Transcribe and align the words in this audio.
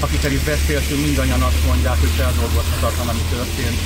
Akikkel 0.00 0.32
is 0.32 0.44
beszéltünk, 0.52 1.00
mindannyian 1.06 1.42
azt 1.42 1.66
mondják, 1.66 1.98
hogy 2.04 2.14
feldolgozhatatlan, 2.18 3.08
ami 3.08 3.24
történt. 3.36 3.78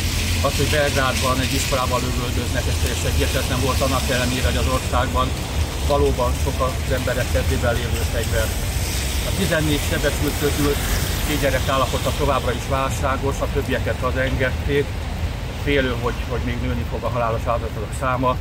Az, 0.46 0.56
hogy 0.56 0.70
Belgrádban 0.76 1.40
egy 1.44 1.54
iskolában 1.60 2.00
lövöldöznek, 2.06 2.64
ez 2.70 2.78
teljesen 2.82 3.12
hihetetlen 3.16 3.60
volt 3.66 3.80
annak 3.86 4.10
ellenére, 4.14 4.46
hogy 4.50 4.60
az 4.62 4.72
országban 4.76 5.26
valóban 5.92 6.30
sok 6.42 6.58
az 6.66 6.92
emberek 6.98 7.28
kezében 7.32 7.74
lévő 7.74 8.02
fegyver. 8.14 8.46
A 9.28 9.30
14 9.38 9.80
sebesült 9.90 10.36
közül 10.44 10.72
két 11.26 11.40
gyerek 11.40 11.68
állapota 11.68 12.10
továbbra 12.18 12.52
is 12.60 12.66
válságos, 12.68 13.36
a 13.40 13.52
többieket 13.54 13.98
hazengedték. 14.00 14.84
Félő, 15.64 15.92
hogy, 16.04 16.18
hogy 16.28 16.40
még 16.44 16.58
nőni 16.60 16.84
fog 16.90 17.02
a 17.02 17.14
halálos 17.14 17.46
áldozatok 17.46 17.92
száma. 18.00 18.36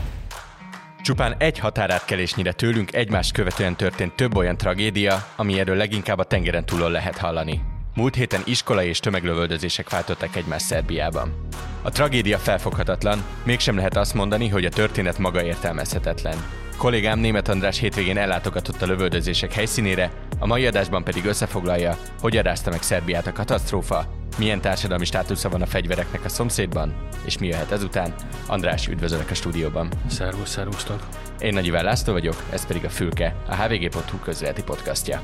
Csupán 1.03 1.35
egy 1.37 1.59
határátkelésnyire 1.59 2.51
tőlünk 2.51 2.93
egymást 2.93 3.33
követően 3.33 3.75
történt 3.75 4.13
több 4.13 4.35
olyan 4.35 4.57
tragédia, 4.57 5.27
ami 5.35 5.59
erről 5.59 5.75
leginkább 5.75 6.17
a 6.17 6.23
tengeren 6.23 6.65
túlon 6.65 6.91
lehet 6.91 7.17
hallani. 7.17 7.61
Múlt 7.95 8.15
héten 8.15 8.41
iskolai 8.45 8.87
és 8.87 8.99
tömeglövöldözések 8.99 9.89
váltották 9.89 10.35
egymást 10.35 10.65
Szerbiában. 10.65 11.47
A 11.81 11.89
tragédia 11.89 12.37
felfoghatatlan, 12.37 13.23
mégsem 13.43 13.75
lehet 13.75 13.97
azt 13.97 14.13
mondani, 14.13 14.47
hogy 14.47 14.65
a 14.65 14.69
történet 14.69 15.17
maga 15.17 15.43
értelmezhetetlen. 15.43 16.37
Kollégám 16.77 17.19
Német 17.19 17.47
András 17.47 17.79
hétvégén 17.79 18.17
ellátogatott 18.17 18.81
a 18.81 18.85
lövöldözések 18.85 19.53
helyszínére, 19.53 20.11
a 20.39 20.47
mai 20.47 20.65
adásban 20.65 21.03
pedig 21.03 21.25
összefoglalja, 21.25 21.97
hogy 22.19 22.35
rázta 22.35 22.69
meg 22.69 22.81
Szerbiát 22.81 23.27
a 23.27 23.33
katasztrófa, 23.33 24.20
milyen 24.37 24.61
társadalmi 24.61 25.05
státusza 25.05 25.49
van 25.49 25.61
a 25.61 25.65
fegyvereknek 25.65 26.25
a 26.25 26.29
szomszédban, 26.29 27.07
és 27.25 27.37
mi 27.37 27.47
jöhet 27.47 27.71
ezután. 27.71 28.13
András, 28.47 28.87
üdvözöllek 28.87 29.29
a 29.29 29.33
stúdióban. 29.33 29.91
Szervusz, 30.07 30.49
szervusztok. 30.49 31.07
Én 31.39 31.53
Nagy 31.53 31.65
Iván 31.65 31.83
László 31.83 32.13
vagyok, 32.13 32.43
ez 32.51 32.65
pedig 32.65 32.85
a 32.85 32.89
Fülke, 32.89 33.35
a 33.47 33.55
hvg.hu 33.55 34.19
közéleti 34.19 34.63
podcastja. 34.63 35.21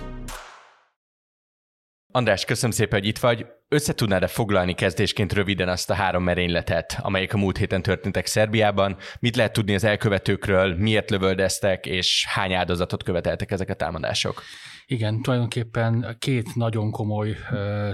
András, 2.12 2.46
köszönöm 2.46 2.72
szépen, 2.72 3.00
hogy 3.00 3.08
itt 3.08 3.18
vagy. 3.18 3.46
Összetudnád-e 3.68 4.28
foglalni 4.28 4.74
kezdésként 4.74 5.34
röviden 5.34 5.70
azt 5.70 5.90
a 5.90 5.94
három 5.94 6.24
merényletet, 6.24 6.98
amelyek 7.02 7.34
a 7.34 7.38
múlt 7.38 7.58
héten 7.58 7.82
történtek 7.82 8.26
Szerbiában? 8.26 8.98
Mit 9.20 9.36
lehet 9.36 9.54
tudni 9.54 9.76
az 9.76 9.84
elkövetőkről, 9.84 10.76
miért 10.76 11.10
lövöldeztek, 11.10 11.86
és 11.86 12.26
hány 12.30 12.54
áldozatot 12.54 13.04
követeltek 13.04 13.52
ezek 13.52 13.70
a 13.70 13.74
támadások? 13.74 14.44
Igen, 14.90 15.22
tulajdonképpen 15.22 16.16
két 16.20 16.56
nagyon 16.56 16.92
komoly 16.92 17.36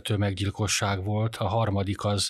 tömeggyilkosság 0.01 1.03
volt. 1.03 1.35
A 1.35 1.47
harmadik 1.47 2.03
az 2.03 2.29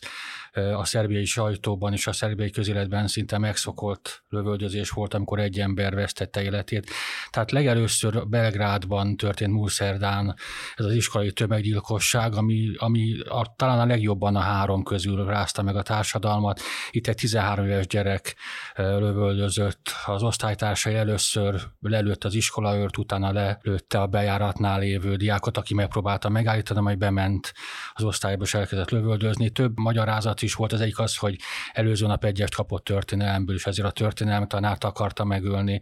a 0.54 0.86
szerbiai 0.86 1.26
sajtóban 1.26 1.94
és 1.94 2.08
a 2.08 2.12
szerbiai 2.12 2.50
közéletben 2.50 3.08
szinte 3.08 3.38
megszokott 3.38 4.24
lövöldözés 4.30 4.90
volt, 4.90 5.14
amikor 5.14 5.40
egy 5.40 5.60
ember 5.60 5.96
vesztette 5.96 6.44
életét. 6.44 6.90
Tehát 7.30 7.52
legelőször 7.52 8.28
Belgrádban 8.28 9.16
történt 9.16 9.52
múlt 9.52 9.72
szerdán 9.72 10.36
ez 10.76 10.86
az 10.86 10.94
iskolai 10.94 11.32
tömeggyilkosság, 11.32 12.36
ami, 12.36 12.72
ami 12.78 13.20
a, 13.20 13.54
talán 13.56 13.80
a 13.80 13.86
legjobban 13.86 14.36
a 14.36 14.40
három 14.40 14.84
közül 14.84 15.26
rázta 15.26 15.62
meg 15.62 15.76
a 15.76 15.82
társadalmat. 15.82 16.62
Itt 16.92 17.08
egy 17.08 17.16
13 17.16 17.66
éves 17.66 17.88
gyerek 17.88 18.36
lövöldözött, 18.76 19.92
az 20.06 20.24
osztálytársai 20.24 20.96
először 20.96 21.62
lelőtt 21.80 22.24
az 22.24 22.34
iskolaőrt, 22.34 22.98
utána 22.98 23.32
lelőtte 23.32 24.02
a 24.02 24.08
bejáratnál 24.08 24.80
lévő 24.80 25.16
diákot, 25.16 25.58
aki 25.58 25.74
megpróbálta 25.74 26.30
megállítani, 26.30 26.82
majd 26.82 26.98
bement 26.98 27.54
az 27.94 28.04
osztályba 28.04 28.44
és 28.44 28.54
elkezdett 28.54 28.90
lövöldözni. 28.90 29.50
Több 29.50 29.80
magyarázat 29.80 30.42
is 30.44 30.54
volt. 30.54 30.74
Az 30.74 30.82
egyik 30.82 31.00
az, 31.00 31.18
hogy 31.18 31.40
előző 31.72 32.08
nap 32.08 32.26
egyest 32.26 32.56
kapott 32.56 32.84
történelemből, 32.84 33.56
és 33.56 33.66
ezért 33.66 33.88
a 33.88 33.92
történelem 33.92 34.48
tanát 34.48 34.84
akarta 34.84 35.24
megölni. 35.24 35.82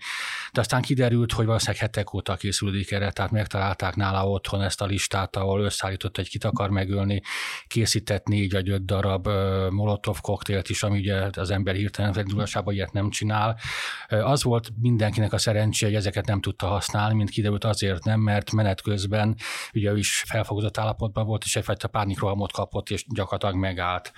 De 0.51 0.59
aztán 0.59 0.81
kiderült, 0.81 1.31
hogy 1.31 1.45
valószínűleg 1.45 1.81
hetek 1.81 2.13
óta 2.13 2.35
készülődik 2.35 2.91
erre, 2.91 3.11
tehát 3.11 3.31
megtalálták 3.31 3.95
nála 3.95 4.29
otthon 4.29 4.61
ezt 4.61 4.81
a 4.81 4.85
listát, 4.85 5.35
ahol 5.35 5.61
összeállított, 5.61 6.15
hogy 6.15 6.29
kit 6.29 6.43
akar 6.43 6.69
megölni, 6.69 7.21
készített 7.67 8.27
négy 8.27 8.51
vagy 8.51 8.69
öt 8.69 8.85
darab 8.85 9.27
molotov 9.69 10.19
koktélt 10.21 10.69
is, 10.69 10.83
ami 10.83 10.99
ugye 10.99 11.29
az 11.31 11.49
ember 11.49 11.75
hirtelen 11.75 12.13
feldulasában 12.13 12.73
ilyet 12.73 12.91
nem 12.91 13.09
csinál. 13.09 13.59
Az 14.07 14.43
volt 14.43 14.69
mindenkinek 14.81 15.33
a 15.33 15.37
szerencsé, 15.37 15.85
hogy 15.85 15.95
ezeket 15.95 16.25
nem 16.25 16.41
tudta 16.41 16.67
használni, 16.67 17.15
mint 17.15 17.29
kiderült 17.29 17.63
azért 17.63 18.03
nem, 18.03 18.19
mert 18.19 18.51
menet 18.51 18.81
közben 18.81 19.35
ugye 19.73 19.91
ő 19.91 19.97
is 19.97 20.23
felfogozott 20.27 20.77
állapotban 20.77 21.25
volt, 21.25 21.43
és 21.43 21.55
egyfajta 21.55 21.87
pánikrohamot 21.87 22.51
kapott, 22.51 22.89
és 22.89 23.05
gyakorlatilag 23.07 23.55
megállt. 23.55 24.11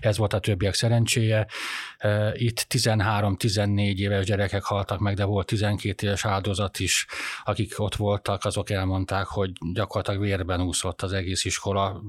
Ez 0.00 0.16
volt 0.16 0.32
a 0.32 0.38
többiek 0.38 0.74
szerencséje. 0.74 1.46
Itt 2.32 2.66
13-14 2.68 3.96
éves 3.96 4.26
gyerekek 4.26 4.62
haltak 4.62 4.98
meg, 4.98 5.14
de 5.14 5.24
volt 5.24 5.46
12 5.46 6.06
éves 6.06 6.24
áldozat 6.24 6.78
is, 6.78 7.06
akik 7.44 7.74
ott 7.76 7.96
voltak, 7.96 8.44
azok 8.44 8.70
elmondták, 8.70 9.26
hogy 9.26 9.50
gyakorlatilag 9.72 10.20
vérben 10.20 10.60
úszott 10.60 11.02
az 11.02 11.12
egész 11.12 11.44
iskola, 11.44 12.02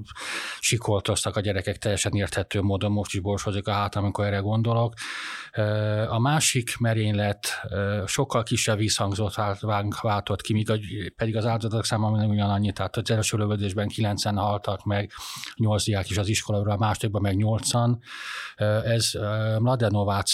sikoltoztak 0.60 1.36
a 1.36 1.40
gyerekek 1.40 1.78
teljesen 1.78 2.12
érthető 2.12 2.60
módon, 2.60 2.92
most 2.92 3.14
is 3.14 3.20
borsozik 3.20 3.66
a 3.66 3.72
hátam, 3.72 4.02
amikor 4.02 4.24
erre 4.24 4.38
gondolok. 4.38 4.94
A 6.08 6.18
másik 6.18 6.78
merénylet 6.78 7.48
sokkal 8.06 8.42
kisebb 8.42 8.78
visszhangzott 8.78 9.34
váltott 10.00 10.40
ki, 10.40 10.52
míg 10.52 10.70
pedig 11.16 11.36
az 11.36 11.46
áldozatok 11.46 11.84
száma 11.84 12.16
nem 12.16 12.30
ugyanannyi, 12.30 12.72
tehát 12.72 12.96
az 12.96 13.10
első 13.10 13.36
lövöldésben 13.36 13.88
9 13.88 14.24
haltak 14.24 14.84
meg, 14.84 15.12
8 15.54 15.84
diák 15.84 16.10
is 16.10 16.18
az 16.18 16.28
iskolára, 16.28 16.72
a 16.72 16.76
másodikban 16.76 17.22
meg 17.22 17.36
8-an. 17.62 17.96
Ez 18.84 19.10
Mladenovac 19.58 20.32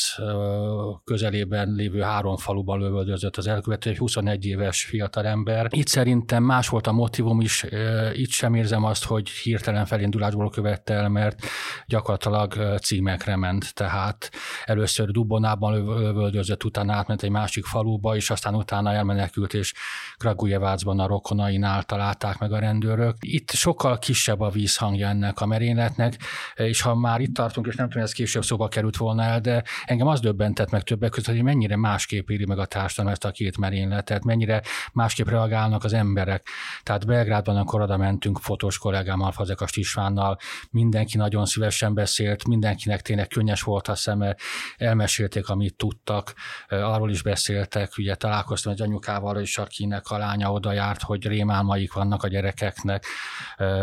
közelében 1.04 1.72
lévő 1.72 2.00
három 2.00 2.36
faluban 2.36 2.78
lövöldözött 2.78 3.36
az 3.36 3.46
elkövető, 3.46 3.90
egy 3.90 3.98
21 3.98 4.44
éves 4.44 4.84
fiatalember. 4.84 5.66
Itt 5.70 5.86
szerintem 5.86 6.42
más 6.42 6.68
volt 6.68 6.86
a 6.86 6.92
motivum 6.92 7.40
is, 7.40 7.66
itt 8.12 8.30
sem 8.30 8.54
érzem 8.54 8.84
azt, 8.84 9.04
hogy 9.04 9.28
hirtelen 9.28 9.86
felindulásból 9.86 10.50
követte 10.50 10.94
el, 10.94 11.08
mert 11.08 11.40
gyakorlatilag 11.86 12.78
címekre 12.80 13.36
ment, 13.36 13.74
tehát 13.74 14.30
először 14.64 15.10
Dubonában 15.10 15.72
lövöldözött, 15.72 16.64
utána 16.64 16.94
átment 16.94 17.22
egy 17.22 17.30
másik 17.30 17.64
faluba, 17.64 18.16
és 18.16 18.30
aztán 18.30 18.54
utána 18.54 18.92
elmenekült, 18.92 19.54
és 19.54 19.74
Kragujevácban 20.16 21.00
a 21.00 21.06
rokonainál 21.06 21.82
találták 21.82 22.38
meg 22.38 22.52
a 22.52 22.58
rendőrök. 22.58 23.16
Itt 23.20 23.50
sokkal 23.50 23.98
kisebb 23.98 24.40
a 24.40 24.50
vízhangja 24.50 25.08
ennek 25.08 25.40
a 25.40 25.46
merényletnek, 25.46 26.14
és 26.54 26.80
ha 26.80 26.94
már 26.94 27.17
itt 27.20 27.34
tartunk, 27.34 27.66
és 27.66 27.74
nem 27.74 27.88
tudom, 27.88 28.02
ez 28.02 28.12
később 28.12 28.44
szóba 28.44 28.68
került 28.68 28.96
volna 28.96 29.22
el, 29.22 29.40
de 29.40 29.62
engem 29.84 30.06
az 30.06 30.20
döbbentett 30.20 30.70
meg 30.70 30.82
többek 30.82 31.10
között, 31.10 31.34
hogy 31.34 31.44
mennyire 31.44 31.76
másképp 31.76 32.30
éri 32.30 32.46
meg 32.46 32.58
a 32.58 32.64
társadalom 32.64 33.12
ezt 33.12 33.24
a 33.24 33.30
két 33.30 33.58
merényletet, 33.58 34.24
mennyire 34.24 34.62
másképp 34.92 35.28
reagálnak 35.28 35.84
az 35.84 35.92
emberek. 35.92 36.48
Tehát 36.82 37.06
Belgrádban, 37.06 37.56
amikor 37.56 37.80
oda 37.80 37.96
mentünk 37.96 38.38
fotós 38.38 38.78
kollégámmal, 38.78 39.32
Fazekas 39.32 39.76
Istvánnal, 39.76 40.38
mindenki 40.70 41.16
nagyon 41.16 41.44
szívesen 41.46 41.94
beszélt, 41.94 42.46
mindenkinek 42.46 43.02
tényleg 43.02 43.26
könnyes 43.28 43.62
volt 43.62 43.88
a 43.88 43.94
szeme, 43.94 44.36
elmesélték, 44.76 45.48
amit 45.48 45.76
tudtak, 45.76 46.34
arról 46.68 47.10
is 47.10 47.22
beszéltek, 47.22 47.92
ugye 47.98 48.14
találkoztam 48.14 48.72
egy 48.72 48.82
anyukával 48.82 49.40
is, 49.40 49.58
akinek 49.58 50.10
a 50.10 50.18
lánya 50.18 50.52
oda 50.52 50.72
járt, 50.72 51.02
hogy 51.02 51.26
rémálmaik 51.26 51.92
vannak 51.92 52.22
a 52.22 52.28
gyerekeknek, 52.28 53.04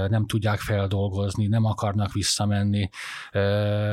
nem 0.08 0.26
tudják 0.26 0.60
feldolgozni, 0.60 1.48
nem 1.48 1.66
akarnak 1.66 2.14
visszamenni, 2.14 2.90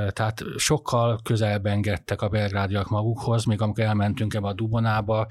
tehát 0.08 0.42
sokkal 0.56 1.20
közelebb 1.22 1.66
engedtek 1.66 2.22
a 2.22 2.28
belgrádiak 2.28 2.88
magukhoz, 2.88 3.44
még 3.44 3.60
amikor 3.60 3.84
elmentünk 3.84 4.34
ebbe 4.34 4.46
a 4.46 4.52
Dubonába, 4.52 5.26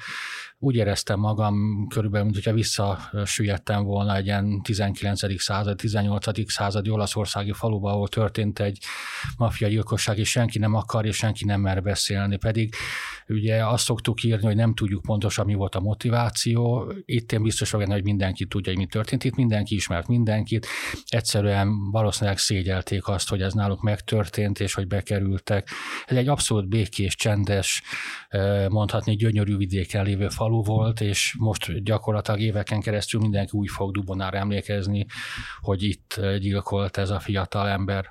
úgy 0.64 0.76
éreztem 0.76 1.20
magam 1.20 1.88
körülbelül, 1.88 2.26
mint 2.26 2.36
hogyha 2.44 2.54
visszasüllyedtem 2.54 3.84
volna 3.84 4.16
egy 4.16 4.26
ilyen 4.26 4.62
19. 4.62 5.42
század, 5.42 5.78
18. 5.78 6.52
századi 6.52 6.90
olaszországi 6.90 7.52
faluba, 7.54 7.92
ahol 7.92 8.08
történt 8.08 8.60
egy 8.60 8.78
maffia 9.38 9.68
gyilkosság, 9.68 10.18
és 10.18 10.30
senki 10.30 10.60
nem 10.60 10.74
akar, 10.74 11.06
és 11.06 11.16
senki 11.16 11.46
nem 11.46 11.62
mer 11.62 11.82
beszélni. 11.82 12.38
Pedig 12.38 12.74
ugye 13.28 13.66
azt 13.66 13.84
szoktuk 13.84 14.24
írni, 14.24 14.46
hogy 14.46 14.56
nem 14.56 14.74
tudjuk 14.74 15.02
pontosan, 15.02 15.46
mi 15.46 15.54
volt 15.54 15.76
a 15.76 15.80
motiváció. 15.80 16.94
Itt 17.06 17.32
én 17.32 17.44
biztos 17.44 17.72
vagyok, 17.72 17.92
hogy 17.92 18.04
mindenki 18.04 18.46
tudja, 18.46 18.72
hogy 18.72 18.82
mi 18.82 18.88
történt. 18.88 19.24
Itt 19.24 19.36
mindenki 19.36 19.76
ismert 19.76 20.08
mindenkit. 20.08 20.68
Egyszerűen 21.06 21.92
valószínűleg 21.92 22.38
szégyelték 22.38 23.08
azt, 23.08 23.30
hogy 23.30 23.42
ez 23.42 23.54
náluk 23.54 23.82
megtörtént, 23.82 24.60
és 24.60 24.74
hogy 24.74 24.88
bekerültek. 24.88 25.70
Ez 26.06 26.18
egy 26.18 26.28
abszolút 26.28 26.68
békés, 26.68 27.16
csendes, 27.16 27.84
mondhatni 28.70 29.16
gyönyörű 29.16 29.58
vidéken 29.58 30.06
lévő 30.06 30.30
falu, 30.30 30.51
falu 30.52 30.64
volt, 30.64 31.02
és 31.02 31.36
most 31.40 31.84
gyakorlatilag 31.84 32.40
éveken 32.40 32.82
keresztül 32.82 33.22
mindenki 33.22 33.58
úgy 33.58 33.70
fog 33.70 33.92
Dubonára 33.92 34.38
emlékezni, 34.38 35.06
hogy 35.62 35.84
itt 35.84 36.22
gyilkolt 36.40 36.98
ez 36.98 37.10
a 37.10 37.20
fiatal 37.20 37.68
ember. 37.68 38.10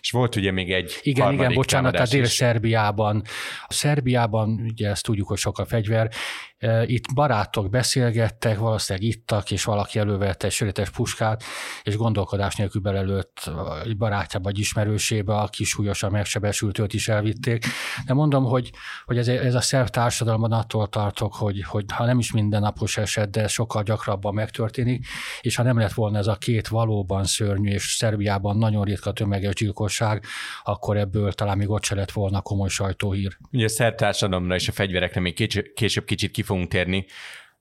És 0.00 0.10
volt 0.10 0.36
ugye 0.36 0.50
még 0.50 0.72
egy 0.72 0.98
Igen, 1.02 1.32
igen, 1.32 1.54
bocsánat, 1.54 1.92
tehát 1.92 2.10
Dél-Szerbiában. 2.10 3.22
A 3.66 3.72
Szerbiában, 3.72 4.60
ugye 4.70 4.88
ezt 4.88 5.04
tudjuk, 5.04 5.28
hogy 5.28 5.38
sok 5.38 5.58
a 5.58 5.64
fegyver, 5.64 6.10
Itt 6.86 7.14
barátok 7.14 7.70
beszélgettek, 7.70 8.58
valószínűleg 8.58 9.08
ittak, 9.08 9.50
és 9.50 9.64
valaki 9.64 9.98
elővette 9.98 10.46
egy 10.46 10.52
sörétes 10.52 10.90
puskát, 10.90 11.42
és 11.82 11.96
gondolkodás 11.96 12.54
nélkül 12.54 12.80
belelőtt 12.80 13.50
egy 13.84 13.96
barátjába, 13.96 14.44
vagy 14.44 14.58
ismerősébe, 14.58 15.34
aki 15.34 15.64
súlyosan 15.64 16.10
megsebesült, 16.10 16.78
őt 16.78 16.92
is 16.92 17.08
elvitték. 17.08 17.64
De 18.06 18.14
mondom, 18.14 18.44
hogy, 18.44 18.70
hogy 19.04 19.18
ez, 19.18 19.28
ez 19.28 19.54
a 19.54 19.60
szerb 19.60 19.88
társadalomban 19.88 20.52
attól 20.52 20.88
tartok, 20.88 21.34
hogy, 21.34 21.62
hogy 21.62 21.84
ha 21.94 22.04
nem 22.04 22.18
is 22.18 22.32
mindennapos 22.32 22.96
eset, 22.96 23.30
de 23.30 23.48
sokkal 23.48 23.82
gyakrabban 23.82 24.34
megtörténik, 24.34 25.06
és 25.40 25.56
ha 25.56 25.62
nem 25.62 25.78
lett 25.78 25.92
volna 25.92 26.18
ez 26.18 26.26
a 26.26 26.34
két 26.34 26.68
valóban 26.68 27.24
szörnyű, 27.24 27.70
és 27.70 27.94
Szerbiában 27.98 28.56
nagyon 28.56 28.84
ritka 28.84 29.12
tömeges 29.12 29.54
gyilkosság, 29.54 30.24
akkor 30.62 30.96
ebből 30.96 31.32
talán 31.32 31.56
még 31.56 31.70
ott 31.70 31.84
se 31.84 31.94
lett 31.94 32.10
volna 32.10 32.40
komoly 32.40 32.68
sajtóhír. 32.68 33.36
Ugye 33.52 33.64
a 33.64 33.68
szerb 33.68 33.94
társadalomra 33.94 34.54
és 34.54 34.68
a 34.68 34.72
fegyverekre 34.72 35.20
még 35.20 35.34
később 35.74 36.04
kicsit 36.04 36.30
ki 36.30 36.42
fogunk 36.52 36.70
térni, 36.70 37.06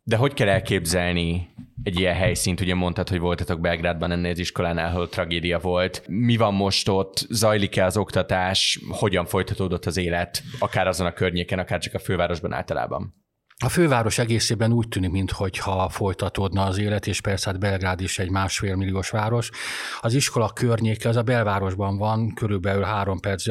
de 0.03 0.15
hogy 0.15 0.33
kell 0.33 0.47
elképzelni 0.47 1.49
egy 1.83 1.99
ilyen 1.99 2.15
helyszínt? 2.15 2.61
Ugye 2.61 2.75
mondtad, 2.75 3.09
hogy 3.09 3.19
voltatok 3.19 3.59
Belgrádban 3.59 4.11
ennél 4.11 4.31
az 4.31 4.39
iskolánál, 4.39 4.89
ahol 4.89 5.09
tragédia 5.09 5.59
volt. 5.59 6.03
Mi 6.07 6.37
van 6.37 6.53
most 6.53 6.87
ott? 6.87 7.25
Zajlik-e 7.29 7.85
az 7.85 7.97
oktatás? 7.97 8.79
Hogyan 8.89 9.25
folytatódott 9.25 9.85
az 9.85 9.97
élet? 9.97 10.43
Akár 10.59 10.87
azon 10.87 11.07
a 11.07 11.13
környéken, 11.13 11.59
akár 11.59 11.79
csak 11.79 11.93
a 11.93 11.99
fővárosban 11.99 12.53
általában? 12.53 13.15
A 13.63 13.69
főváros 13.69 14.17
egészében 14.17 14.71
úgy 14.71 14.87
tűnik, 14.87 15.11
mintha 15.11 15.89
folytatódna 15.89 16.63
az 16.63 16.77
élet, 16.77 17.07
és 17.07 17.21
persze 17.21 17.49
hát 17.49 17.59
Belgrád 17.59 18.01
is 18.01 18.19
egy 18.19 18.29
másfél 18.29 18.75
milliós 18.75 19.09
város. 19.09 19.49
Az 19.99 20.13
iskola 20.13 20.49
környéke, 20.49 21.09
az 21.09 21.15
a 21.15 21.21
belvárosban 21.21 21.97
van, 21.97 22.33
körülbelül 22.33 22.83
három 22.83 23.19
perc 23.19 23.43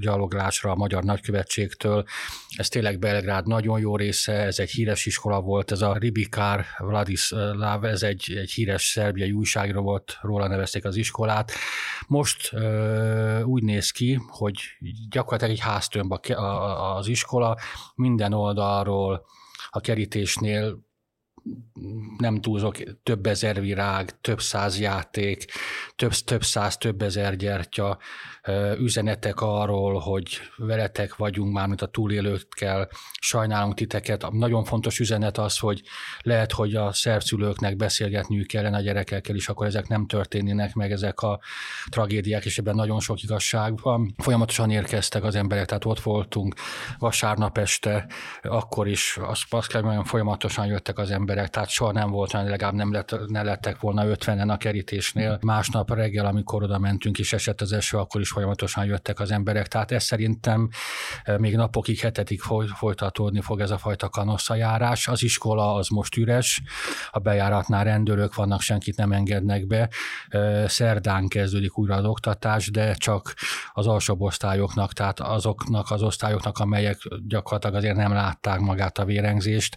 gyaloglásra 0.00 0.70
a 0.70 0.74
magyar 0.74 1.02
nagykövetségtől. 1.02 2.04
Ez 2.56 2.68
tényleg 2.68 2.98
Belgrád 2.98 3.46
nagyon 3.46 3.80
jó 3.80 3.96
része, 3.96 4.32
ez 4.32 4.58
egy 4.58 4.70
híres 4.70 5.06
iskola 5.06 5.40
volt, 5.40 5.70
ez 5.70 5.80
a 5.80 5.96
Ribikár 5.98 6.64
Vladislav, 6.78 7.84
ez 7.84 8.02
egy, 8.02 8.32
egy 8.40 8.50
híres 8.50 8.82
szerbiai 8.84 9.32
újságra 9.32 9.80
volt, 9.80 10.18
róla 10.20 10.46
nevezték 10.48 10.84
az 10.84 10.96
iskolát. 10.96 11.52
Most 12.06 12.52
ö, 12.52 13.42
úgy 13.42 13.62
néz 13.62 13.90
ki, 13.90 14.20
hogy 14.28 14.60
gyakorlatilag 15.10 15.52
egy 15.52 15.60
háztömb 15.60 16.12
az 16.96 17.08
iskola, 17.08 17.56
minden 17.94 18.32
oldalról 18.32 19.26
a 19.70 19.80
kerítésnél 19.80 20.78
nem 22.18 22.40
túlzok, 22.40 22.76
több 23.02 23.26
ezer 23.26 23.60
virág, 23.60 24.20
több 24.20 24.40
száz 24.40 24.80
játék, 24.80 25.44
több, 25.96 26.12
több 26.12 26.42
száz, 26.42 26.76
több 26.76 27.02
ezer 27.02 27.36
gyertya, 27.36 27.98
üzenetek 28.78 29.40
arról, 29.40 29.98
hogy 29.98 30.40
veletek 30.56 31.16
vagyunk, 31.16 31.52
mármint 31.52 31.82
a 31.82 31.86
túlélőkkel, 31.86 32.88
sajnálunk 33.20 33.74
titeket. 33.74 34.30
Nagyon 34.30 34.64
fontos 34.64 34.98
üzenet 34.98 35.38
az, 35.38 35.58
hogy 35.58 35.82
lehet, 36.20 36.52
hogy 36.52 36.74
a 36.74 36.92
szerb 36.92 37.22
szülőknek 37.22 37.76
beszélgetniük 37.76 38.46
kellene 38.46 38.76
a 38.76 38.80
gyerekekkel 38.80 39.34
is, 39.34 39.48
akkor 39.48 39.66
ezek 39.66 39.88
nem 39.88 40.06
történnének 40.06 40.74
meg, 40.74 40.92
ezek 40.92 41.20
a 41.20 41.40
tragédiák, 41.88 42.44
és 42.44 42.58
ebben 42.58 42.74
nagyon 42.74 43.00
sok 43.00 43.22
igazság 43.22 43.80
van. 43.82 44.14
Folyamatosan 44.16 44.70
érkeztek 44.70 45.24
az 45.24 45.34
emberek, 45.34 45.66
tehát 45.66 45.84
ott 45.84 46.00
voltunk 46.00 46.54
vasárnap 46.98 47.58
este, 47.58 48.06
akkor 48.42 48.88
is 48.88 49.18
azt, 49.20 49.42
azt 49.50 49.68
kell, 49.68 49.82
hogy 49.82 50.08
folyamatosan 50.08 50.66
jöttek 50.66 50.98
az 50.98 51.10
emberek, 51.10 51.39
tehát 51.48 51.68
soha 51.68 51.92
nem 51.92 52.10
volt 52.10 52.34
olyan, 52.34 52.46
legalább 52.46 52.74
nem, 52.74 52.92
lett, 52.92 53.16
ne 53.26 53.42
lettek 53.42 53.80
volna 53.80 54.04
50-en 54.06 54.48
a 54.48 54.56
kerítésnél. 54.56 55.38
Másnap 55.42 55.94
reggel, 55.94 56.26
amikor 56.26 56.62
oda 56.62 56.78
mentünk 56.78 57.18
és 57.18 57.32
esett 57.32 57.60
az 57.60 57.72
eső, 57.72 57.98
akkor 57.98 58.20
is 58.20 58.30
folyamatosan 58.30 58.84
jöttek 58.84 59.20
az 59.20 59.30
emberek. 59.30 59.68
Tehát 59.68 59.92
ez 59.92 60.04
szerintem 60.04 60.68
eh, 61.22 61.38
még 61.38 61.56
napokig, 61.56 61.98
hetetig 61.98 62.40
folytatódni 62.74 63.40
fog 63.40 63.60
ez 63.60 63.70
a 63.70 63.78
fajta 63.78 64.08
kanosszajárás. 64.08 65.08
Az 65.08 65.22
iskola 65.22 65.74
az 65.74 65.88
most 65.88 66.16
üres, 66.16 66.62
a 67.10 67.18
bejáratnál 67.18 67.84
rendőrök 67.84 68.34
vannak, 68.34 68.60
senkit 68.60 68.96
nem 68.96 69.12
engednek 69.12 69.66
be. 69.66 69.88
Eh, 70.28 70.68
szerdán 70.68 71.28
kezdődik 71.28 71.78
újra 71.78 71.94
az 71.94 72.04
oktatás, 72.04 72.70
de 72.70 72.94
csak 72.94 73.34
az 73.72 73.86
alsóbb 73.86 74.20
osztályoknak, 74.20 74.92
tehát 74.92 75.20
azoknak 75.20 75.90
az 75.90 76.02
osztályoknak, 76.02 76.58
amelyek 76.58 76.98
gyakorlatilag 77.26 77.76
azért 77.76 77.96
nem 77.96 78.12
látták 78.12 78.58
magát 78.58 78.98
a 78.98 79.04
vérengzést. 79.04 79.76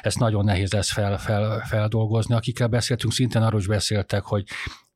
Ezt 0.00 0.18
nagyon 0.18 0.44
nehéz 0.44 0.72
lesz 0.72 0.85
fel, 0.90 1.18
fel, 1.18 1.62
feldolgozni. 1.66 2.34
Akikkel 2.34 2.68
beszéltünk, 2.68 3.12
szintén 3.12 3.42
arról 3.42 3.60
is 3.60 3.66
beszéltek, 3.66 4.22
hogy 4.22 4.44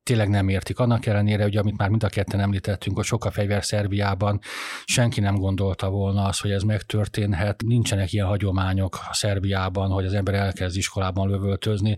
tényleg 0.02 0.28
nem 0.28 0.48
értik. 0.48 0.78
Annak 0.78 1.06
ellenére, 1.06 1.42
hogy 1.42 1.56
amit 1.56 1.76
már 1.76 1.88
mind 1.88 2.02
a 2.02 2.08
ketten 2.08 2.40
említettünk, 2.40 2.96
hogy 2.96 3.04
sok 3.04 3.25
a 3.25 3.31
fegyver 3.31 3.64
Szerbiában, 3.64 4.40
senki 4.84 5.20
nem 5.20 5.34
gondolta 5.34 5.90
volna 5.90 6.25
azt, 6.25 6.40
hogy 6.40 6.50
ez 6.50 6.62
megtörténhet. 6.62 7.62
Nincsenek 7.62 8.12
ilyen 8.12 8.26
hagyományok 8.26 8.98
a 9.10 9.14
Szerbiában, 9.14 9.90
hogy 9.90 10.04
az 10.04 10.14
ember 10.14 10.34
elkezd 10.34 10.76
iskolában 10.76 11.28
lövöltözni. 11.28 11.96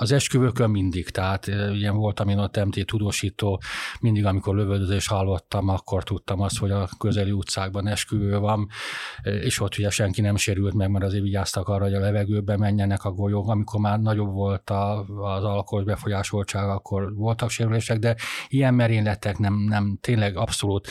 Az 0.00 0.12
esküvőkön 0.12 0.70
mindig, 0.70 1.08
tehát 1.08 1.46
ilyen 1.46 1.96
voltam 1.96 2.28
én 2.28 2.38
ott 2.38 2.64
MT 2.64 2.86
tudósító, 2.86 3.60
mindig 4.00 4.26
amikor 4.26 4.54
lövöldözés 4.54 5.06
hallottam, 5.06 5.68
akkor 5.68 6.02
tudtam 6.02 6.40
azt, 6.40 6.58
hogy 6.58 6.70
a 6.70 6.88
közeli 6.98 7.30
utcákban 7.30 7.86
esküvő 7.86 8.38
van, 8.38 8.68
és 9.22 9.60
ott 9.60 9.78
ugye 9.78 9.90
senki 9.90 10.20
nem 10.20 10.36
sérült 10.36 10.74
meg, 10.74 10.90
mert 10.90 11.04
azért 11.04 11.22
vigyáztak 11.22 11.68
arra, 11.68 11.84
hogy 11.84 11.94
a 11.94 12.00
levegőbe 12.00 12.56
menjenek 12.56 13.04
a 13.04 13.10
golyók. 13.10 13.48
Amikor 13.48 13.80
már 13.80 13.98
nagyobb 14.00 14.32
volt 14.32 14.70
a, 14.70 14.98
az 15.22 15.44
alkohol 15.44 15.84
befolyásoltság, 15.84 16.68
akkor 16.68 17.14
voltak 17.14 17.50
sérülések, 17.50 17.98
de 17.98 18.16
ilyen 18.48 18.74
merényletek 18.74 19.38
nem, 19.38 19.54
nem 19.54 19.98
tényleg 20.00 20.36
abszolút 20.36 20.88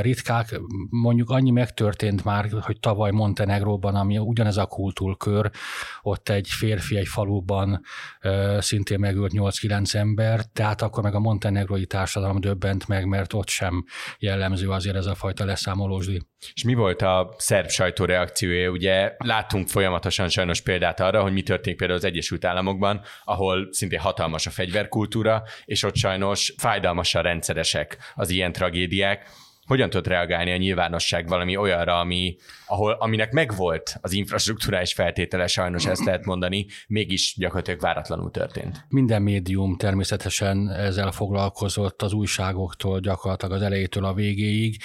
ritkák. 0.00 0.60
Mondjuk 0.90 1.30
annyi 1.30 1.50
megtörtént 1.50 2.24
már, 2.24 2.50
hogy 2.60 2.80
tavaly 2.80 3.10
Montenegróban, 3.10 3.94
ami 3.94 4.18
ugyanez 4.18 4.56
a 4.56 4.66
kultúrkör, 4.66 5.50
ott 6.02 6.28
egy 6.28 6.48
férfi 6.48 6.96
egy 6.96 7.08
faluban 7.08 7.82
szintén 8.58 8.98
megölt 8.98 9.32
8-9 9.34 9.94
ember, 9.94 10.40
tehát 10.52 10.82
akkor 10.82 11.02
meg 11.02 11.14
a 11.14 11.18
montenegrói 11.18 11.86
társadalom 11.86 12.40
döbbent 12.40 12.88
meg, 12.88 13.06
mert 13.06 13.32
ott 13.32 13.48
sem 13.48 13.84
jellemző 14.18 14.68
azért 14.68 14.96
ez 14.96 15.06
a 15.06 15.14
fajta 15.14 15.44
leszámolósdi. 15.44 16.22
És 16.54 16.64
mi 16.64 16.74
volt 16.74 17.02
a 17.02 17.34
szerb 17.38 17.68
sajtó 17.68 18.04
reakciója? 18.04 18.70
Ugye 18.70 19.12
láttunk 19.18 19.68
folyamatosan 19.68 20.28
sajnos 20.28 20.60
példát 20.60 21.00
arra, 21.00 21.22
hogy 21.22 21.32
mi 21.32 21.42
történik 21.42 21.78
például 21.78 21.98
az 21.98 22.04
Egyesült 22.04 22.44
Államokban, 22.44 23.00
ahol 23.24 23.68
szintén 23.70 23.98
hatalmas 24.00 24.46
a 24.46 24.50
fegyverkultúra, 24.50 25.42
és 25.64 25.82
ott 25.82 25.96
sajnos 25.96 26.54
fájdalmasan 26.56 27.22
rendszeresek 27.22 27.98
az 28.14 28.30
ilyen 28.30 28.52
tragédiák 28.52 29.26
hogyan 29.66 29.90
tud 29.90 30.06
reagálni 30.06 30.52
a 30.52 30.56
nyilvánosság 30.56 31.28
valami 31.28 31.56
olyanra, 31.56 31.98
ami, 31.98 32.36
ahol, 32.66 32.92
aminek 32.92 33.32
megvolt 33.32 33.96
az 34.00 34.12
infrastruktúrális 34.12 34.92
feltétele, 34.92 35.46
sajnos 35.46 35.86
ezt 35.86 36.04
lehet 36.04 36.24
mondani, 36.24 36.66
mégis 36.86 37.34
gyakorlatilag 37.38 37.80
váratlanul 37.80 38.30
történt. 38.30 38.84
Minden 38.88 39.22
médium 39.22 39.76
természetesen 39.76 40.70
ezzel 40.70 41.10
foglalkozott 41.10 42.02
az 42.02 42.12
újságoktól 42.12 43.00
gyakorlatilag 43.00 43.54
az 43.54 43.62
elejétől 43.62 44.04
a 44.04 44.14
végéig 44.14 44.76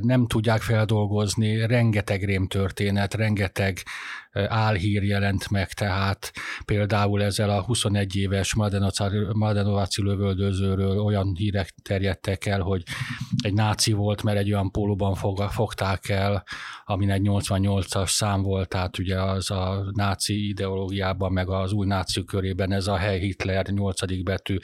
nem 0.00 0.26
tudják 0.26 0.60
feldolgozni, 0.60 1.66
rengeteg 1.66 2.24
rémtörténet, 2.24 3.14
rengeteg 3.14 3.78
álhír 4.32 5.02
jelent 5.02 5.50
meg, 5.50 5.72
tehát 5.72 6.32
például 6.64 7.22
ezzel 7.22 7.50
a 7.50 7.62
21 7.62 8.16
éves 8.16 8.54
Mladenovaci 9.32 10.02
lövöldözőről 10.02 10.98
olyan 11.00 11.34
hírek 11.36 11.74
terjedtek 11.82 12.46
el, 12.46 12.60
hogy 12.60 12.82
egy 13.42 13.52
náci 13.52 13.92
volt, 13.92 14.22
mert 14.22 14.38
egy 14.38 14.52
olyan 14.52 14.70
pólóban 14.70 15.14
fogták 15.48 16.08
el, 16.08 16.44
amin 16.84 17.10
egy 17.10 17.22
88-as 17.24 18.08
szám 18.08 18.42
volt, 18.42 18.68
tehát 18.68 18.98
ugye 18.98 19.22
az 19.22 19.50
a 19.50 19.84
náci 19.92 20.48
ideológiában, 20.48 21.32
meg 21.32 21.48
az 21.48 21.72
új 21.72 21.86
náci 21.86 22.24
körében 22.24 22.72
ez 22.72 22.86
a 22.86 22.96
hely 22.96 23.18
Hitler 23.18 23.66
8. 23.66 24.22
betű, 24.22 24.56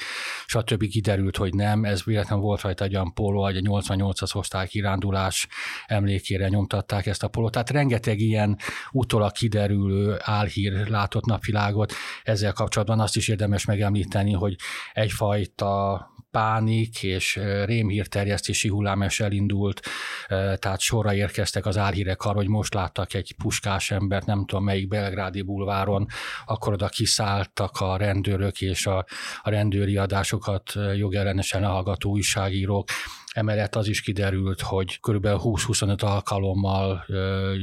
stb. 0.47 0.87
kiderült, 0.87 1.37
hogy 1.37 1.55
nem, 1.55 1.85
ez 1.85 2.05
véletlenül 2.05 2.45
volt 2.45 2.61
rajta 2.61 2.85
egy 2.85 2.95
olyan 2.95 3.15
póló, 3.15 3.43
hogy 3.43 3.57
a 3.57 3.61
88-as 3.61 4.37
osztály 4.37 4.67
kirándulás 4.67 5.47
emlékére 5.87 6.49
nyomtatták 6.49 7.07
ezt 7.07 7.23
a 7.23 7.29
pólót. 7.29 7.53
Tehát 7.53 7.71
rengeteg 7.71 8.21
ilyen 8.21 8.57
utólag 8.93 9.33
kiderülő 9.57 10.17
álhír 10.19 10.89
látott 10.89 11.25
napvilágot. 11.25 11.93
Ezzel 12.23 12.53
kapcsolatban 12.53 13.01
azt 13.01 13.17
is 13.17 13.29
érdemes 13.29 13.65
megemlíteni, 13.65 14.33
hogy 14.33 14.57
egyfajta 14.93 16.01
pánik 16.31 17.03
és 17.03 17.41
rémhírterjesztési 17.65 18.69
hullámes 18.69 19.21
elindult, 19.21 19.81
tehát 20.29 20.81
sorra 20.81 21.15
érkeztek 21.15 21.67
az 21.67 21.77
álhírek 21.77 22.23
arra, 22.25 22.37
hogy 22.37 22.49
most 22.49 22.75
láttak 22.75 23.15
egy 23.15 23.35
puskás 23.43 23.91
embert, 23.91 24.27
nem 24.27 24.45
tudom 24.47 24.65
melyik 24.65 24.89
belgrádi 24.89 25.43
bulváron, 25.43 26.07
akkor 26.47 26.73
oda 26.73 26.89
kiszálltak 26.89 27.81
a 27.81 27.97
rendőrök 27.97 28.61
és 28.61 28.87
a, 28.87 29.07
a 29.43 29.51
rendőri 29.51 29.97
adásokat 29.97 30.73
jogellenesen 30.97 31.65
hallgató 31.65 32.11
újságírók 32.11 32.89
Emellett 33.37 33.75
az 33.77 33.89
is 33.89 34.01
kiderült, 34.01 34.61
hogy 34.61 35.01
kb. 35.01 35.27
20-25 35.27 36.03
alkalommal 36.03 37.05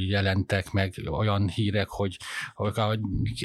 jelentek 0.08 0.72
meg 0.72 0.94
olyan 1.12 1.50
hírek, 1.50 1.90
hogy 1.90 2.18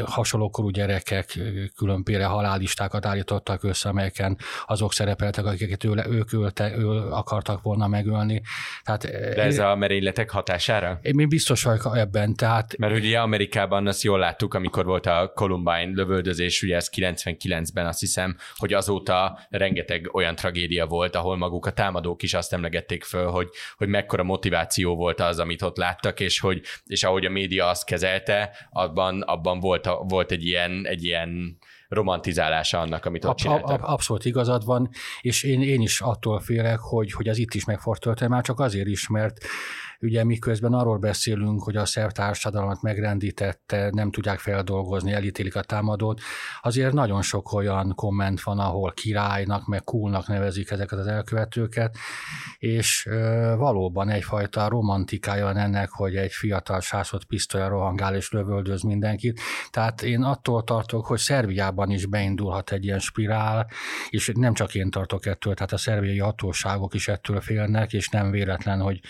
hasonlókorú 0.05 0.69
gyerekek 0.69 1.39
különböző 1.77 2.23
halálistákat 2.23 3.07
állítottak 3.07 3.63
össze, 3.65 3.89
amelyeken 3.89 4.39
azok 4.67 4.93
szerepeltek, 4.93 5.45
akiket 5.45 5.85
ő, 5.85 6.05
ők 6.09 6.33
ölte, 6.33 6.77
ő 6.77 6.87
akartak 7.11 7.63
volna 7.63 7.87
megölni. 7.87 8.43
Tehát, 8.83 9.03
De 9.11 9.43
ez 9.43 9.59
én, 9.59 9.65
a 9.65 9.75
merényletek 9.75 10.31
hatására? 10.31 10.99
Én 11.03 11.15
még 11.15 11.29
biztos 11.29 11.63
vagyok 11.63 11.97
ebben. 11.97 12.35
Tehát, 12.35 12.77
Mert 12.79 12.95
ugye 12.95 13.21
Amerikában 13.21 13.87
azt 13.87 14.03
jól 14.03 14.19
láttuk, 14.19 14.55
amikor 14.55 14.85
volt 14.85 15.07
a 15.07 15.33
Columbine 15.35 15.91
lövöldözés, 15.95 16.63
ugye 16.63 16.77
ez 16.77 16.91
99-ben 16.97 17.87
azt 17.87 18.01
hiszem, 18.01 18.37
hogy 18.57 18.73
azóta 18.73 19.39
rengeteg 19.49 20.11
olyan 20.13 20.35
tragédia 20.35 20.87
volt, 20.87 21.17
ahol 21.17 21.37
maguk 21.37 21.67
a 21.67 21.73
támadók 21.73 22.18
is 22.23 22.35
azt 22.35 22.53
emlegették 22.53 23.05
föl, 23.05 23.27
hogy, 23.27 23.49
hogy 23.77 23.89
mekkora 23.89 24.23
motiváció 24.23 24.97
volt 24.97 25.21
az, 25.21 25.39
amit 25.39 25.63
ott 25.63 25.77
láttak, 25.77 26.21
és 26.21 26.41
hogy 26.41 26.63
és 26.87 27.05
ahogy 27.05 27.25
a 27.25 27.31
média 27.31 27.67
azt 27.67 27.85
kezelte, 27.85 28.69
abban, 28.71 29.21
abban 29.21 29.61
volt, 29.61 29.87
a, 29.87 30.05
volt 30.09 30.31
egy 30.31 30.45
ilyen, 30.45 30.87
egy 30.87 31.05
ilyen 31.05 31.59
romantizálása 31.89 32.81
annak, 32.81 33.05
amit 33.05 33.25
ott 33.25 33.37
csináltak. 33.37 33.85
Abszolút 33.85 34.25
igazad 34.25 34.65
van, 34.65 34.89
és 35.21 35.43
én, 35.43 35.63
én 35.63 35.81
is 35.81 36.01
attól 36.01 36.41
félek, 36.41 36.79
hogy, 36.79 37.13
hogy 37.13 37.29
ez 37.29 37.39
itt 37.39 37.55
is 37.55 37.65
meg 37.65 37.81
fog 37.81 37.99
történni, 37.99 38.31
már 38.31 38.43
csak 38.43 38.61
azért 38.61 38.87
is, 38.87 39.09
mert 39.09 39.39
Ugye 40.01 40.25
miközben 40.25 40.73
arról 40.73 40.99
beszélünk, 40.99 41.63
hogy 41.63 41.77
a 41.77 41.85
szerb 41.85 42.11
társadalmat 42.11 42.83
megrendítette, 42.83 43.91
nem 43.93 44.11
tudják 44.11 44.39
feldolgozni, 44.39 45.13
elítélik 45.13 45.57
a 45.57 45.63
támadót, 45.63 46.21
azért 46.63 46.93
nagyon 46.93 47.23
sok 47.23 47.53
olyan 47.53 47.95
komment 47.95 48.43
van, 48.43 48.59
ahol 48.59 48.93
királynak, 48.93 49.67
meg 49.67 49.85
coolnak 49.85 50.27
nevezik 50.27 50.71
ezeket 50.71 50.99
az 50.99 51.07
elkövetőket, 51.07 51.97
és 52.59 53.09
valóban 53.57 54.09
egyfajta 54.09 54.69
romantikája 54.69 55.45
van 55.45 55.57
ennek, 55.57 55.91
hogy 55.91 56.17
egy 56.17 56.33
fiatal 56.33 56.81
sászott 56.81 57.25
pisztolya 57.25 57.69
rohangál 57.69 58.15
és 58.15 58.31
lövöldöz 58.31 58.83
mindenkit. 58.83 59.41
Tehát 59.71 60.03
én 60.03 60.23
attól 60.23 60.65
tartok, 60.65 61.07
hogy 61.07 61.19
Szerbiában 61.19 61.91
is 61.91 62.07
beindulhat 62.07 62.73
egy 62.73 62.85
ilyen 62.85 62.99
spirál, 62.99 63.67
és 64.09 64.33
nem 64.35 64.55
csak 64.55 64.75
én 64.75 64.91
tartok 64.91 65.27
ettől, 65.27 65.55
tehát 65.55 65.73
a 65.73 65.77
szerbiai 65.77 66.19
hatóságok 66.19 66.95
is 66.95 67.09
ettől 67.09 67.41
félnek, 67.41 67.93
és 67.93 68.09
nem 68.09 68.31
véletlen, 68.31 68.81
hogy 68.81 69.01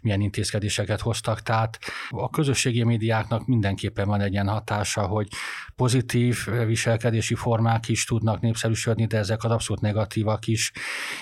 milyen 0.00 0.20
intézkedéseket 0.36 1.00
hoztak. 1.00 1.42
Tehát 1.42 1.78
a 2.10 2.30
közösségi 2.30 2.82
médiáknak 2.82 3.46
mindenképpen 3.46 4.06
van 4.06 4.20
egy 4.20 4.32
ilyen 4.32 4.48
hatása, 4.48 5.06
hogy 5.06 5.28
pozitív 5.76 6.46
viselkedési 6.66 7.34
formák 7.34 7.88
is 7.88 8.04
tudnak 8.04 8.40
népszerűsödni, 8.40 9.06
de 9.06 9.18
ezek 9.18 9.44
az 9.44 9.50
abszolút 9.50 9.82
negatívak 9.82 10.46
is. 10.46 10.72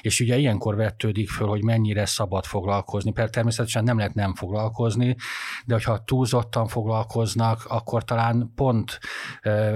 És 0.01 0.21
ugye 0.21 0.37
ilyenkor 0.37 0.77
vettődik 0.77 1.29
föl, 1.29 1.49
hogy 1.49 1.63
mennyire 1.63 2.07
szabad 2.07 2.45
foglalkozni. 2.45 3.13
Mert 3.15 3.33
természetesen 3.33 3.85
nem 3.85 3.97
lehet 3.97 4.15
nem 4.15 4.35
foglalkozni, 4.35 5.17
de 5.65 5.75
hogyha 5.75 6.05
túlzottan 6.05 6.67
foglalkoznak, 6.67 7.65
akkor 7.65 8.05
talán 8.05 8.53
pont 8.55 8.99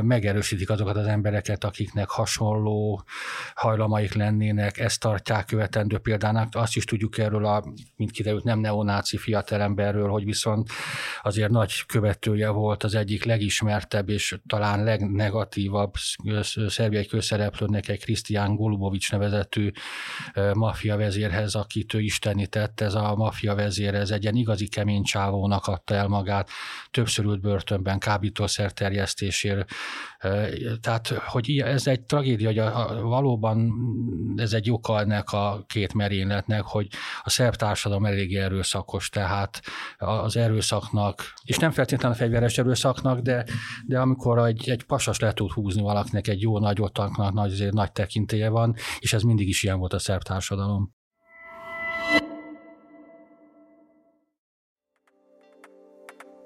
megerősítik 0.03 0.71
azokat 0.71 0.97
az 0.97 1.07
embereket, 1.07 1.65
akiknek 1.65 2.09
hasonló 2.09 3.03
hajlamaik 3.55 4.15
lennének, 4.15 4.79
ezt 4.79 5.01
tartják 5.01 5.47
követendő 5.47 5.99
példának. 5.99 6.49
Azt 6.55 6.77
is 6.77 6.85
tudjuk 6.85 7.19
erről 7.19 7.47
a, 7.47 7.65
mint 7.97 8.11
kiderült, 8.11 8.45
nem 8.45 8.59
neonáci 8.59 9.17
fiatalemberről, 9.29 10.09
hogy 10.09 10.25
viszont 10.25 10.69
azért 11.23 11.51
nagy 11.51 11.73
követője 11.87 12.49
volt 12.49 12.85
az 12.85 12.95
egyik 12.95 13.25
legismertebb 13.25 14.09
és 14.09 14.39
talán 14.47 14.85
legnegatívabb 14.85 15.93
szerbiai 16.67 17.07
közszereplőnek 17.07 17.89
egy 17.89 18.01
Krisztián 18.01 18.55
Golubovics 18.55 19.13
nevezetű 19.13 19.71
maffia 20.53 20.97
vezérhez, 20.97 21.55
akit 21.55 21.95
ő 21.95 22.01
istenített. 22.01 22.81
Ez 22.81 22.95
a 22.95 23.15
maffia 23.15 23.55
vezér, 23.55 23.95
ez 23.95 24.11
egy 24.11 24.23
ilyen 24.23 24.35
igazi 24.35 24.69
kemény 24.69 25.03
csávónak 25.03 25.67
adta 25.67 25.95
el 25.95 26.09
magát, 26.09 26.49
többször 26.91 27.25
ült 27.25 27.41
börtönben 27.41 27.99
kábítószer 27.99 28.73
terjesztésért. 28.73 29.71
Tehát, 30.81 31.09
hogy 31.09 31.59
ez 31.59 31.87
egy 31.87 32.01
tragédia, 32.01 32.49
hogy 32.49 32.59
a, 32.59 32.91
a, 32.91 33.03
valóban 33.03 33.73
ez 34.37 34.53
egy 34.53 34.71
oka 34.71 35.01
ennek 35.01 35.33
a 35.33 35.65
két 35.67 35.95
merényletnek, 35.95 36.63
hogy 36.63 36.87
a 37.23 37.31
szerb 37.31 37.55
társadalom 37.55 38.05
elég 38.05 38.37
erőszakos, 38.37 39.09
tehát 39.19 39.61
az 39.97 40.37
erőszaknak, 40.37 41.33
és 41.45 41.57
nem 41.57 41.71
feltétlenül 41.71 42.17
a 42.17 42.19
fegyveres 42.19 42.59
erőszaknak, 42.59 43.19
de, 43.19 43.45
de 43.87 44.01
amikor 44.01 44.39
egy, 44.39 44.71
egy 44.71 44.83
pasas 44.83 45.19
le 45.19 45.33
tud 45.33 45.51
húzni 45.51 45.83
valakinek, 45.83 46.29
egy 46.29 46.41
jó 46.41 46.59
nagy 46.59 46.81
otaknak 46.81 47.33
nagy, 47.33 47.53
azért 47.53 47.73
nagy 47.73 47.93
tekintélye 47.93 48.49
van, 48.49 48.75
és 48.99 49.13
ez 49.13 49.23
mindig 49.23 49.49
is 49.49 49.63
ilyen 49.63 49.79
volt 49.79 49.93
a 49.93 49.99
szerb 49.99 50.23
társadalom. 50.23 50.97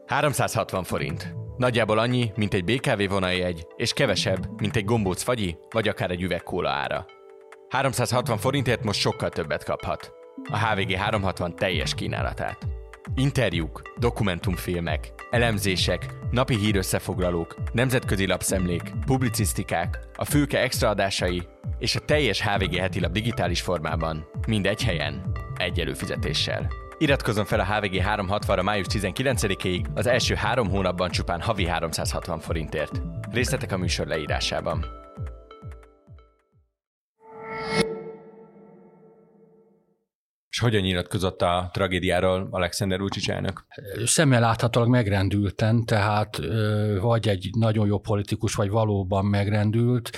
...360 0.06 0.82
forint. 0.84 1.34
Nagyjából 1.56 1.98
annyi, 1.98 2.32
mint 2.34 2.54
egy 2.54 2.64
BKV 2.64 3.08
vonaljegy, 3.08 3.66
és 3.76 3.92
kevesebb, 3.92 4.60
mint 4.60 4.76
egy 4.76 4.84
gombóc 4.84 5.22
fagyi, 5.22 5.56
vagy 5.70 5.88
akár 5.88 6.10
egy 6.10 6.22
üveg 6.22 6.42
kóla 6.42 6.70
ára. 6.70 7.06
360 7.68 8.38
forintért 8.38 8.84
most 8.84 9.00
sokkal 9.00 9.28
többet 9.28 9.64
kaphat. 9.64 10.21
A 10.50 10.58
HVG 10.58 10.96
360 10.96 11.56
teljes 11.56 11.94
kínálatát. 11.94 12.58
Interjúk, 13.14 13.82
dokumentumfilmek, 13.98 15.12
elemzések, 15.30 16.06
napi 16.30 16.56
hírösszefoglalók, 16.56 17.56
nemzetközi 17.72 18.26
lapszemlék, 18.26 18.82
publicisztikák, 19.06 19.98
a 20.14 20.24
fülke 20.24 20.60
extra 20.60 20.88
adásai 20.88 21.42
és 21.78 21.96
a 21.96 22.00
teljes 22.00 22.42
HVG 22.42 22.74
heti 22.74 23.00
lap 23.00 23.12
digitális 23.12 23.60
formában, 23.60 24.26
mind 24.46 24.66
egy 24.66 24.82
helyen, 24.82 25.32
egy 25.56 25.80
előfizetéssel. 25.80 26.70
Iratkozzon 26.98 27.44
fel 27.44 27.60
a 27.60 27.64
HVG 27.64 28.02
360-ra 28.04 28.62
május 28.62 28.86
19-ig, 28.90 29.84
az 29.94 30.06
első 30.06 30.34
három 30.34 30.68
hónapban 30.70 31.10
csupán 31.10 31.40
havi 31.40 31.66
360 31.66 32.38
forintért. 32.38 33.02
Részletek 33.30 33.72
a 33.72 33.76
műsor 33.76 34.06
leírásában. 34.06 35.01
Hogyan 40.62 40.81
nyilatkozott 40.83 41.42
a 41.42 41.71
tragédiáról 41.73 42.49
Alexander 42.50 42.99
Vucic 43.00 43.28
elnök? 43.28 43.64
Szemmel 44.04 44.40
láthatólag 44.40 44.88
megrendülten, 44.88 45.85
tehát 45.85 46.40
vagy 47.00 47.28
egy 47.28 47.50
nagyon 47.59 47.87
jó 47.87 47.99
politikus, 47.99 48.54
vagy 48.54 48.71
valóban 48.71 49.25
megrendült. 49.25 50.11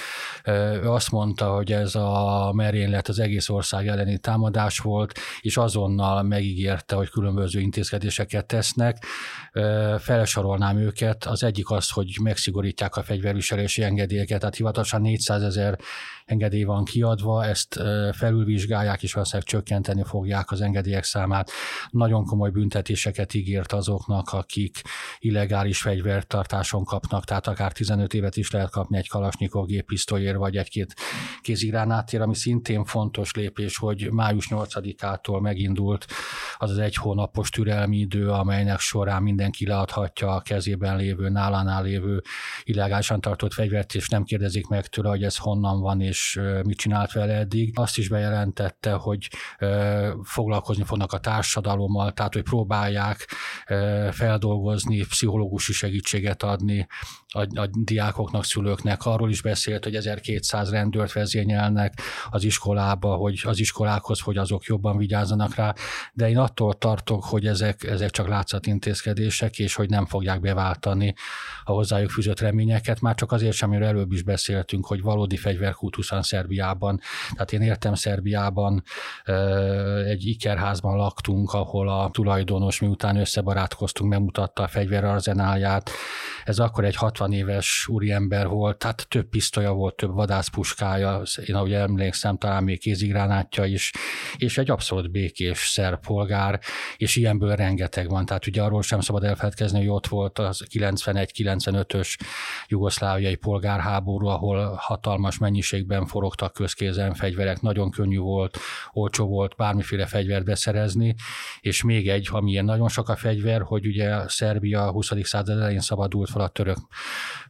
Ő 0.83 0.91
azt 0.91 1.11
mondta, 1.11 1.55
hogy 1.55 1.73
ez 1.73 1.95
a 1.95 2.53
merénylet 2.55 3.09
az 3.09 3.19
egész 3.19 3.49
ország 3.49 3.87
elleni 3.87 4.19
támadás 4.19 4.79
volt, 4.79 5.19
és 5.41 5.57
azonnal 5.57 6.23
megígérte, 6.23 6.95
hogy 6.95 7.09
különböző 7.09 7.61
intézkedéseket 7.61 8.47
tesznek. 8.47 9.05
Felsorolnám 9.99 10.79
őket. 10.79 11.25
Az 11.25 11.43
egyik 11.43 11.71
az, 11.71 11.91
hogy 11.91 12.17
megszigorítják 12.23 12.97
a 12.97 13.03
fegyverviselési 13.03 13.83
engedélyeket, 13.83 14.39
tehát 14.39 14.57
hivatalosan 14.57 15.01
400 15.01 15.43
ezer 15.43 15.79
engedély 16.25 16.63
van 16.63 16.85
kiadva, 16.85 17.45
ezt 17.45 17.81
felülvizsgálják, 18.13 19.03
és 19.03 19.13
valószínűleg 19.13 19.49
csökkenteni 19.49 20.03
fogják 20.05 20.34
az 20.43 20.61
engedélyek 20.61 21.05
számát. 21.05 21.50
Nagyon 21.91 22.25
komoly 22.25 22.50
büntetéseket 22.50 23.35
ígért 23.35 23.73
azoknak, 23.73 24.29
akik 24.33 24.81
illegális 25.19 25.81
fegyvertartáson 25.81 26.85
kapnak, 26.85 27.25
tehát 27.25 27.47
akár 27.47 27.73
15 27.73 28.14
évet 28.14 28.37
is 28.37 28.50
lehet 28.50 28.71
kapni 28.71 28.97
egy 28.97 29.09
Kalasnyikov 29.09 29.67
géppisztolyért, 29.67 30.37
vagy 30.37 30.57
egy-két 30.57 30.95
kézigránátért, 31.41 32.23
ami 32.23 32.35
szintén 32.35 32.85
fontos 32.85 33.35
lépés, 33.35 33.76
hogy 33.76 34.12
május 34.12 34.47
8-ától 34.50 35.41
megindult 35.41 36.07
az 36.57 36.71
az 36.71 36.79
egy 36.79 36.95
hónapos 36.95 37.50
türelmi 37.50 37.97
idő, 37.97 38.31
amelynek 38.31 38.79
során 38.79 39.23
mindenki 39.23 39.67
leadhatja 39.67 40.35
a 40.35 40.41
kezében 40.41 40.97
lévő, 40.97 41.29
nálánál 41.29 41.83
lévő 41.83 42.23
illegálisan 42.62 43.21
tartott 43.21 43.53
fegyvert, 43.53 43.95
és 43.95 44.09
nem 44.09 44.25
kérdezik 44.25 44.67
meg 44.67 44.87
tőle, 44.87 45.09
hogy 45.09 45.23
ez 45.23 45.37
honnan 45.37 45.81
van, 45.81 46.00
és 46.00 46.41
mit 46.64 46.79
csinált 46.79 47.12
vele 47.12 47.33
eddig. 47.33 47.79
Azt 47.79 47.99
is 47.99 48.09
bejelentette, 48.09 48.93
hogy 48.93 49.29
foglalkozni 50.25 50.85
fognak 50.85 51.12
a 51.12 51.19
társadalommal, 51.19 52.12
tehát 52.12 52.35
hogy 52.35 52.43
próbálják 52.43 53.28
feldolgozni, 54.11 55.04
pszichológusi 55.04 55.73
segítséget 55.73 56.43
adni 56.43 56.87
a, 57.35 57.61
a 57.61 57.69
diákoknak, 57.73 58.45
szülőknek. 58.45 59.05
Arról 59.05 59.31
is 59.31 59.43
beszélt, 59.43 59.85
hogy 59.85 59.95
1200 59.95 60.71
rendőrt 60.71 61.12
vezényelnek 61.12 62.00
az 62.31 62.45
iskolába, 62.45 63.14
hogy 63.14 63.41
az 63.45 63.61
iskolákhoz, 63.61 64.21
hogy 64.21 64.37
azok 64.37 64.64
jobban 64.64 64.97
vigyázzanak 64.97 65.55
rá, 65.55 65.75
de 66.12 66.29
én 66.29 66.38
attól 66.38 66.75
tartok, 66.75 67.25
hogy 67.25 67.47
ezek, 67.47 67.85
ezek 67.85 68.11
csak 68.11 68.29
látszatintézkedések, 68.29 69.59
és 69.59 69.75
hogy 69.75 69.88
nem 69.88 70.07
fogják 70.07 70.41
beváltani 70.41 71.14
a 71.64 71.73
hozzájuk 71.73 72.11
fűzött 72.11 72.41
reményeket, 72.41 73.00
már 73.00 73.14
csak 73.14 73.33
azért 73.33 73.55
sem, 73.55 73.69
amiről 73.69 73.88
előbb 73.88 74.12
is 74.12 74.23
beszéltünk, 74.23 74.87
hogy 74.87 75.03
valódi 75.03 75.37
fegyverkultuszán 75.37 76.23
Szerbiában. 76.23 77.00
Tehát 77.33 77.53
én 77.53 77.62
értem 77.62 77.95
Szerbiában 77.95 78.83
egy 80.07 80.26
ikerházban 80.26 80.97
laktunk, 80.97 81.53
ahol 81.53 81.88
a 81.88 82.11
tulajdonos 82.11 82.81
miután 82.81 83.17
összebarátkoztunk, 83.17 84.11
megmutatta 84.11 84.62
a 84.62 84.69
fegyverarzenálját. 84.69 85.91
Ez 86.45 86.59
akkor 86.59 86.85
egy 86.85 86.97
60 86.97 87.24
80 87.25 87.33
éves 87.33 87.88
úriember 87.88 88.49
volt, 88.49 88.78
tehát 88.78 89.07
több 89.09 89.28
pisztolya 89.28 89.73
volt, 89.73 89.97
több 89.97 90.14
vadászpuskája, 90.14 91.23
én 91.47 91.54
ahogy 91.54 91.73
emlékszem, 91.73 92.38
talán 92.38 92.64
még 92.64 92.81
kézigránátja 92.81 93.64
is, 93.64 93.93
és 94.37 94.59
egy 94.59 94.71
abszolút 94.71 95.11
békés 95.11 95.59
szerb 95.59 96.07
polgár, 96.07 96.61
és 96.97 97.16
ilyenből 97.16 97.57
rengeteg 97.57 98.09
van. 98.09 98.26
Tehát 98.26 98.47
ugye 98.47 98.62
arról 98.62 98.83
sem 98.83 99.00
szabad 99.00 99.25
elfeledkezni, 99.25 99.78
hogy 99.78 99.88
ott 99.88 100.07
volt 100.07 100.38
az 100.38 100.64
91-95-ös 100.71 102.16
jugoszláviai 102.66 103.35
polgárháború, 103.35 104.26
ahol 104.26 104.75
hatalmas 104.76 105.38
mennyiségben 105.38 106.07
forogtak 106.07 106.52
közkézen 106.52 107.14
fegyverek, 107.14 107.61
nagyon 107.61 107.90
könnyű 107.90 108.19
volt, 108.19 108.59
olcsó 108.93 109.26
volt 109.26 109.57
bármiféle 109.57 110.07
fegyvert 110.07 110.45
beszerezni, 110.45 111.14
és 111.61 111.83
még 111.83 112.09
egy, 112.09 112.28
ami 112.31 112.50
ilyen 112.50 112.64
nagyon 112.64 112.88
sok 112.88 113.09
a 113.09 113.16
fegyver, 113.16 113.62
hogy 113.62 113.87
ugye 113.87 114.28
Szerbia 114.28 114.87
a 114.87 114.90
20. 114.90 115.12
század 115.23 115.59
elején 115.59 115.81
szabadult 115.81 116.31
fel 116.31 116.40
a 116.40 116.49
török 116.49 116.78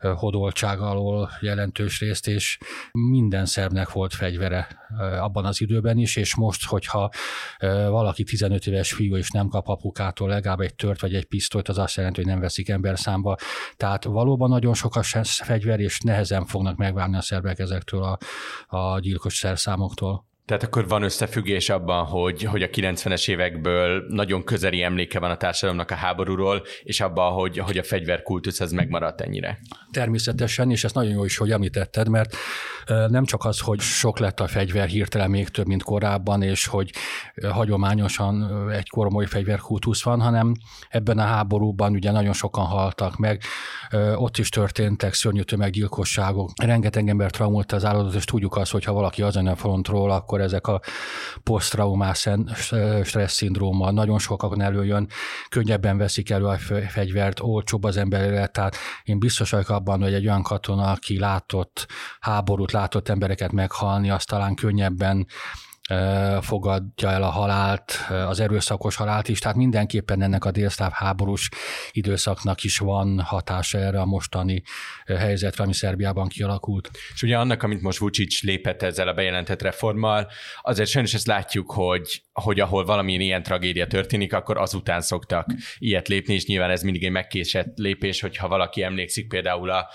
hodoltság 0.00 0.80
alól 0.80 1.30
jelentős 1.40 2.00
részt, 2.00 2.26
és 2.26 2.58
minden 2.92 3.46
szerbnek 3.46 3.92
volt 3.92 4.14
fegyvere 4.14 4.68
abban 5.20 5.44
az 5.44 5.60
időben 5.60 5.98
is, 5.98 6.16
és 6.16 6.36
most, 6.36 6.66
hogyha 6.66 7.10
valaki 7.88 8.24
15 8.24 8.66
éves 8.66 8.92
fiú 8.92 9.16
és 9.16 9.30
nem 9.30 9.48
kap 9.48 9.68
apukától 9.68 10.28
legalább 10.28 10.60
egy 10.60 10.74
tört 10.74 11.00
vagy 11.00 11.14
egy 11.14 11.24
pisztolyt, 11.24 11.68
az 11.68 11.78
azt 11.78 11.96
jelenti, 11.96 12.20
hogy 12.20 12.30
nem 12.30 12.40
veszik 12.40 12.68
ember 12.68 12.98
számba. 12.98 13.36
Tehát 13.76 14.04
valóban 14.04 14.48
nagyon 14.48 14.74
sok 14.74 14.96
a 14.96 15.02
fegyver, 15.24 15.80
és 15.80 16.00
nehezen 16.00 16.46
fognak 16.46 16.76
megvárni 16.76 17.16
a 17.16 17.20
szerbek 17.20 17.58
ezektől 17.58 18.02
a, 18.02 18.18
a 18.76 18.98
gyilkos 18.98 19.36
szerszámoktól. 19.36 20.24
Tehát 20.46 20.62
akkor 20.62 20.88
van 20.88 21.02
összefüggés 21.02 21.68
abban, 21.70 22.04
hogy, 22.04 22.42
hogy 22.42 22.62
a 22.62 22.66
90-es 22.66 23.28
évekből 23.28 24.04
nagyon 24.08 24.44
közeli 24.44 24.82
emléke 24.82 25.18
van 25.18 25.30
a 25.30 25.36
társadalomnak 25.36 25.90
a 25.90 25.94
háborúról, 25.94 26.62
és 26.82 27.00
abban, 27.00 27.32
hogy, 27.32 27.58
hogy 27.58 27.78
a 27.78 27.82
fegyverkultusz 27.82 28.60
ez 28.60 28.72
megmaradt 28.72 29.20
ennyire. 29.20 29.58
Természetesen, 29.90 30.70
és 30.70 30.84
ez 30.84 30.92
nagyon 30.92 31.12
jó 31.12 31.24
is, 31.24 31.36
hogy 31.36 31.50
említetted, 31.50 32.08
mert 32.08 32.36
nem 32.86 33.24
csak 33.24 33.44
az, 33.44 33.60
hogy 33.60 33.80
sok 33.80 34.18
lett 34.18 34.40
a 34.40 34.46
fegyver 34.46 34.88
hirtelen 34.88 35.30
még 35.30 35.48
több, 35.48 35.66
mint 35.66 35.82
korábban, 35.82 36.42
és 36.42 36.66
hogy 36.66 36.90
hagyományosan 37.48 38.68
egy 38.70 38.88
komoly 38.88 39.26
fegyverkultusz 39.26 40.02
van, 40.02 40.20
hanem 40.20 40.52
ebben 40.88 41.18
a 41.18 41.22
háborúban 41.22 41.92
ugye 41.92 42.10
nagyon 42.10 42.32
sokan 42.32 42.64
haltak 42.64 43.16
meg, 43.16 43.42
ott 44.16 44.38
is 44.38 44.48
történtek 44.48 45.14
szörnyű 45.14 45.40
tömeggyilkosságok, 45.40 46.50
rengeteg 46.62 47.08
ember 47.08 47.30
traumult 47.30 47.72
az 47.72 47.84
állatot, 47.84 48.14
és 48.14 48.24
tudjuk 48.24 48.56
azt, 48.56 48.72
hogy 48.72 48.84
ha 48.84 48.92
valaki 48.92 49.22
az 49.22 49.36
a 49.36 49.56
frontról, 49.56 50.10
akkor 50.10 50.33
ezek 50.40 50.66
a 50.66 50.80
posztraumás 51.42 52.28
stressz 53.02 53.34
szindróma 53.34 53.90
nagyon 53.90 54.18
sokakon 54.18 54.60
előjön, 54.60 55.08
könnyebben 55.48 55.98
veszik 55.98 56.30
elő 56.30 56.44
a 56.44 56.58
fegyvert, 56.88 57.40
olcsóbb 57.40 57.84
az 57.84 57.96
ember 57.96 58.50
tehát 58.50 58.76
én 59.04 59.18
biztos 59.18 59.50
vagyok 59.50 59.68
abban, 59.68 60.02
hogy 60.02 60.14
egy 60.14 60.26
olyan 60.26 60.42
katona, 60.42 60.90
aki 60.90 61.18
látott 61.18 61.86
háborút, 62.20 62.72
látott 62.72 63.08
embereket 63.08 63.52
meghalni, 63.52 64.10
az 64.10 64.24
talán 64.24 64.54
könnyebben 64.54 65.26
fogadja 66.40 67.10
el 67.10 67.22
a 67.22 67.30
halált, 67.30 67.98
az 68.08 68.40
erőszakos 68.40 68.96
halált 68.96 69.28
is, 69.28 69.38
tehát 69.38 69.56
mindenképpen 69.56 70.22
ennek 70.22 70.44
a 70.44 70.50
délszláv 70.50 70.92
háborús 70.92 71.48
időszaknak 71.90 72.64
is 72.64 72.78
van 72.78 73.20
hatása 73.20 73.78
erre 73.78 74.00
a 74.00 74.04
mostani 74.04 74.62
helyzetre, 75.06 75.64
ami 75.64 75.72
Szerbiában 75.72 76.28
kialakult. 76.28 76.90
És 77.14 77.22
ugye 77.22 77.38
annak, 77.38 77.62
amit 77.62 77.82
most 77.82 77.98
Vucic 77.98 78.42
lépett 78.42 78.82
ezzel 78.82 79.08
a 79.08 79.14
bejelentett 79.14 79.62
reformmal, 79.62 80.30
azért 80.62 80.88
sajnos 80.88 81.14
ezt 81.14 81.26
látjuk, 81.26 81.72
hogy, 81.72 82.22
hogy 82.32 82.60
ahol 82.60 82.84
valamilyen 82.84 83.20
ilyen 83.20 83.42
tragédia 83.42 83.86
történik, 83.86 84.32
akkor 84.32 84.58
azután 84.58 85.00
szoktak 85.00 85.46
ilyet 85.78 86.08
lépni, 86.08 86.34
és 86.34 86.46
nyilván 86.46 86.70
ez 86.70 86.82
mindig 86.82 87.04
egy 87.04 87.10
megkésett 87.10 87.78
lépés, 87.78 88.20
hogyha 88.20 88.48
valaki 88.48 88.82
emlékszik 88.82 89.28
például 89.28 89.70
a 89.70 89.88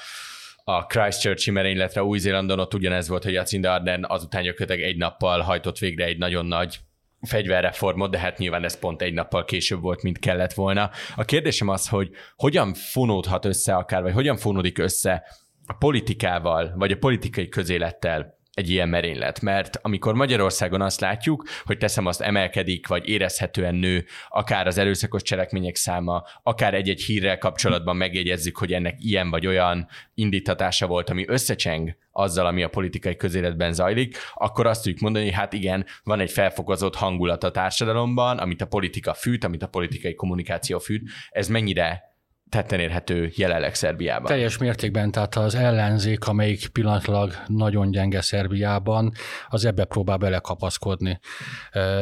a 0.69 0.85
Christchurch-i 0.85 1.51
merényletre 1.51 2.03
Új-Zélandon 2.03 2.59
ott 2.59 2.73
ugyanez 2.73 3.07
volt, 3.07 3.23
hogy 3.23 3.33
Jacinda 3.33 3.73
Ardern 3.73 4.03
azután 4.07 4.43
gyakorlatilag 4.43 4.89
egy 4.89 4.97
nappal 4.97 5.41
hajtott 5.41 5.77
végre 5.77 6.05
egy 6.05 6.17
nagyon 6.17 6.45
nagy 6.45 6.79
fegyverreformot, 7.21 8.11
de 8.11 8.19
hát 8.19 8.37
nyilván 8.37 8.63
ez 8.63 8.79
pont 8.79 9.01
egy 9.01 9.13
nappal 9.13 9.45
később 9.45 9.81
volt, 9.81 10.01
mint 10.01 10.19
kellett 10.19 10.53
volna. 10.53 10.89
A 11.15 11.23
kérdésem 11.23 11.67
az, 11.67 11.87
hogy 11.87 12.09
hogyan 12.35 12.73
fonódhat 12.73 13.45
össze 13.45 13.75
akár, 13.75 14.01
vagy 14.01 14.13
hogyan 14.13 14.37
fonódik 14.37 14.77
össze 14.77 15.23
a 15.65 15.73
politikával, 15.73 16.73
vagy 16.75 16.91
a 16.91 16.97
politikai 16.97 17.49
közélettel 17.49 18.38
egy 18.59 18.69
ilyen 18.69 18.89
merénylet, 18.89 19.41
mert 19.41 19.79
amikor 19.81 20.13
Magyarországon 20.13 20.81
azt 20.81 20.99
látjuk, 20.99 21.43
hogy 21.63 21.77
teszem 21.77 22.05
azt 22.05 22.21
emelkedik, 22.21 22.87
vagy 22.87 23.07
érezhetően 23.07 23.75
nő, 23.75 24.05
akár 24.29 24.67
az 24.67 24.77
erőszakos 24.77 25.21
cselekmények 25.21 25.75
száma, 25.75 26.23
akár 26.43 26.73
egy-egy 26.73 27.01
hírrel 27.01 27.37
kapcsolatban 27.37 27.95
megjegyezzük, 27.95 28.57
hogy 28.57 28.73
ennek 28.73 28.95
ilyen 28.97 29.29
vagy 29.29 29.47
olyan 29.47 29.87
indítatása 30.13 30.87
volt, 30.87 31.09
ami 31.09 31.25
összecseng 31.27 31.97
azzal, 32.11 32.45
ami 32.45 32.63
a 32.63 32.69
politikai 32.69 33.15
közéletben 33.15 33.73
zajlik, 33.73 34.17
akkor 34.33 34.67
azt 34.67 34.83
tudjuk 34.83 35.01
mondani, 35.01 35.25
hogy 35.25 35.33
hát 35.33 35.53
igen, 35.53 35.85
van 36.03 36.19
egy 36.19 36.31
felfokozott 36.31 36.95
hangulat 36.95 37.43
a 37.43 37.51
társadalomban, 37.51 38.37
amit 38.37 38.61
a 38.61 38.67
politika 38.67 39.13
fűt, 39.13 39.43
amit 39.43 39.63
a 39.63 39.67
politikai 39.67 40.15
kommunikáció 40.15 40.79
fűt. 40.79 41.09
Ez 41.29 41.47
mennyire 41.47 42.08
tetten 42.49 42.79
érhető 42.79 43.31
jelenleg 43.35 43.75
Szerbiában. 43.75 44.25
Teljes 44.25 44.57
mértékben, 44.57 45.11
tehát 45.11 45.35
az 45.35 45.55
ellenzék, 45.55 46.27
amelyik 46.27 46.67
pillanatlag 46.67 47.33
nagyon 47.47 47.91
gyenge 47.91 48.21
Szerbiában, 48.21 49.11
az 49.47 49.65
ebbe 49.65 49.85
próbál 49.85 50.17
belekapaszkodni. 50.17 51.19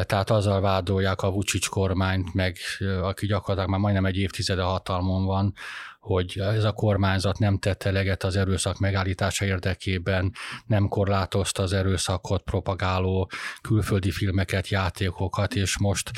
Tehát 0.03 0.29
azzal 0.29 0.61
vádolják 0.61 1.21
a 1.21 1.31
Vucic 1.31 1.67
kormányt, 1.67 2.33
meg 2.33 2.57
aki 3.01 3.25
gyakorlatilag 3.25 3.69
már 3.69 3.79
majdnem 3.79 4.05
egy 4.05 4.17
évtizede 4.17 4.61
hatalmon 4.61 5.25
van, 5.25 5.53
hogy 5.99 6.39
ez 6.39 6.63
a 6.63 6.71
kormányzat 6.71 7.39
nem 7.39 7.57
tette 7.57 7.89
eleget 7.89 8.23
az 8.23 8.35
erőszak 8.35 8.79
megállítása 8.79 9.45
érdekében, 9.45 10.31
nem 10.65 10.87
korlátozta 10.87 11.63
az 11.63 11.73
erőszakot 11.73 12.41
propagáló 12.41 13.29
külföldi 13.61 14.11
filmeket, 14.11 14.67
játékokat, 14.67 15.55
és 15.55 15.79
most 15.79 16.11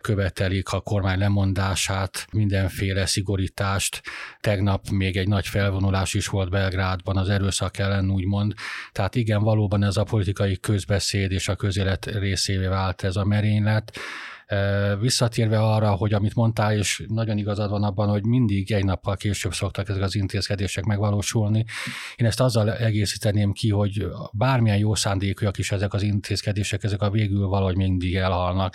követelik 0.00 0.72
a 0.72 0.80
kormány 0.80 1.18
lemondását, 1.18 2.26
mindenféle 2.32 3.06
szigorítást. 3.06 4.02
Tegnap 4.40 4.88
még 4.88 5.16
egy 5.16 5.28
nagy 5.28 5.46
felvonulás 5.46 6.14
is 6.14 6.26
volt 6.26 6.50
Belgrádban 6.50 7.16
az 7.16 7.28
erőszak 7.28 7.78
ellen, 7.78 8.10
úgymond. 8.10 8.54
Tehát 8.92 9.14
igen, 9.14 9.42
valóban 9.42 9.84
ez 9.84 9.96
a 9.96 10.04
politikai 10.04 10.58
közbeszéd 10.58 11.32
és 11.32 11.48
a 11.48 11.56
közélet 11.56 12.06
részévé 12.06 12.66
vált 12.66 13.02
ez 13.02 13.16
a 13.16 13.24
merénylet 13.24 13.98
Visszatérve 15.00 15.58
arra, 15.60 15.90
hogy 15.90 16.12
amit 16.12 16.34
mondtál, 16.34 16.76
és 16.76 17.04
nagyon 17.08 17.38
igazad 17.38 17.70
van 17.70 17.82
abban, 17.82 18.08
hogy 18.08 18.24
mindig 18.24 18.72
egy 18.72 18.84
nappal 18.84 19.16
később 19.16 19.52
szoktak 19.52 19.88
ezek 19.88 20.02
az 20.02 20.14
intézkedések 20.14 20.84
megvalósulni. 20.84 21.64
Én 22.16 22.26
ezt 22.26 22.40
azzal 22.40 22.72
egészíteném 22.72 23.52
ki, 23.52 23.70
hogy 23.70 24.06
bármilyen 24.32 24.78
jó 24.78 24.94
szándékúak 24.94 25.58
is 25.58 25.72
ezek 25.72 25.94
az 25.94 26.02
intézkedések, 26.02 26.84
ezek 26.84 27.02
a 27.02 27.10
végül 27.10 27.46
valahogy 27.46 27.76
mindig 27.76 28.14
elhalnak. 28.14 28.74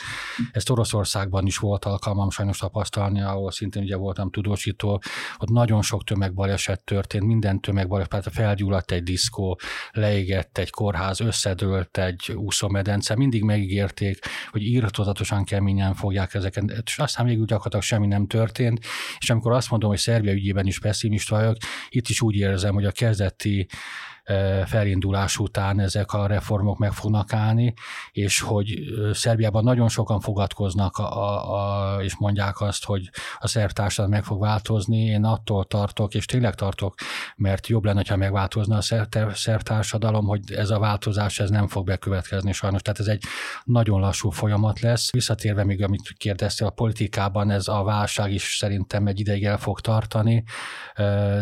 Ezt 0.51 0.69
Oroszországban 0.69 1.45
is 1.45 1.57
volt 1.57 1.85
alkalmam 1.85 2.29
sajnos 2.29 2.57
tapasztalni, 2.57 3.21
ahol 3.21 3.51
szintén 3.51 3.83
ugye 3.83 3.95
voltam 3.95 4.31
tudósító, 4.31 5.01
ott 5.37 5.49
nagyon 5.49 5.81
sok 5.81 6.03
tömegbaleset 6.03 6.83
történt, 6.83 7.23
minden 7.25 7.61
tömegbaleset, 7.61 8.09
tehát 8.09 8.31
felgyulladt 8.31 8.91
egy 8.91 9.03
diszkó, 9.03 9.59
leégett 9.91 10.57
egy 10.57 10.69
kórház, 10.69 11.19
összedőlt 11.19 11.97
egy 11.97 12.31
úszómedence, 12.35 13.15
mindig 13.15 13.43
megígérték, 13.43 14.19
hogy 14.51 14.61
írtozatosan 14.61 15.43
kell 15.43 15.61
keményen 15.63 15.93
fogják 15.93 16.33
ezeket, 16.33 16.63
és 16.85 16.97
aztán 16.97 17.25
végül 17.25 17.45
gyakorlatilag 17.45 17.83
semmi 17.83 18.07
nem 18.07 18.27
történt, 18.27 18.79
és 19.19 19.29
amikor 19.29 19.51
azt 19.51 19.69
mondom, 19.69 19.89
hogy 19.89 19.99
Szerbia 19.99 20.31
ügyében 20.33 20.65
is 20.65 20.79
pessimista 20.79 21.35
vagyok, 21.35 21.57
itt 21.89 22.07
is 22.07 22.21
úgy 22.21 22.35
érzem, 22.35 22.73
hogy 22.73 22.85
a 22.85 22.91
kezdeti 22.91 23.67
felindulás 24.65 25.37
után 25.37 25.79
ezek 25.79 26.13
a 26.13 26.27
reformok 26.27 26.77
meg 26.77 26.91
fognak 26.91 27.33
állni, 27.33 27.73
és 28.11 28.39
hogy 28.39 28.79
Szerbiában 29.13 29.63
nagyon 29.63 29.89
sokan 29.89 30.19
fogadkoznak 30.19 30.97
a, 30.97 31.03
a, 31.03 31.95
a, 31.95 32.03
és 32.03 32.17
mondják 32.17 32.61
azt, 32.61 32.85
hogy 32.85 33.09
a 33.39 33.47
szerb 33.47 33.71
társadalom 33.71 34.11
meg 34.11 34.23
fog 34.23 34.39
változni. 34.39 34.99
Én 35.03 35.23
attól 35.23 35.65
tartok, 35.65 36.13
és 36.13 36.25
tényleg 36.25 36.55
tartok, 36.55 36.95
mert 37.35 37.67
jobb 37.67 37.83
lenne, 37.85 38.03
ha 38.07 38.15
megváltozna 38.15 38.77
a 38.77 38.81
szerb, 38.81 39.33
szerb 39.33 39.61
társadalom, 39.61 40.25
hogy 40.25 40.51
ez 40.51 40.69
a 40.69 40.79
változás 40.79 41.39
ez 41.39 41.49
nem 41.49 41.67
fog 41.67 41.85
bekövetkezni 41.85 42.51
sajnos. 42.51 42.81
Tehát 42.81 42.99
ez 42.99 43.07
egy 43.07 43.23
nagyon 43.63 43.99
lassú 43.99 44.29
folyamat 44.29 44.79
lesz. 44.79 45.11
Visszatérve 45.11 45.63
még, 45.63 45.83
amit 45.83 46.13
kérdeztél, 46.17 46.67
a 46.67 46.69
politikában 46.69 47.49
ez 47.49 47.67
a 47.67 47.83
válság 47.83 48.33
is 48.33 48.55
szerintem 48.59 49.07
egy 49.07 49.19
ideig 49.19 49.45
el 49.45 49.57
fog 49.57 49.79
tartani, 49.79 50.43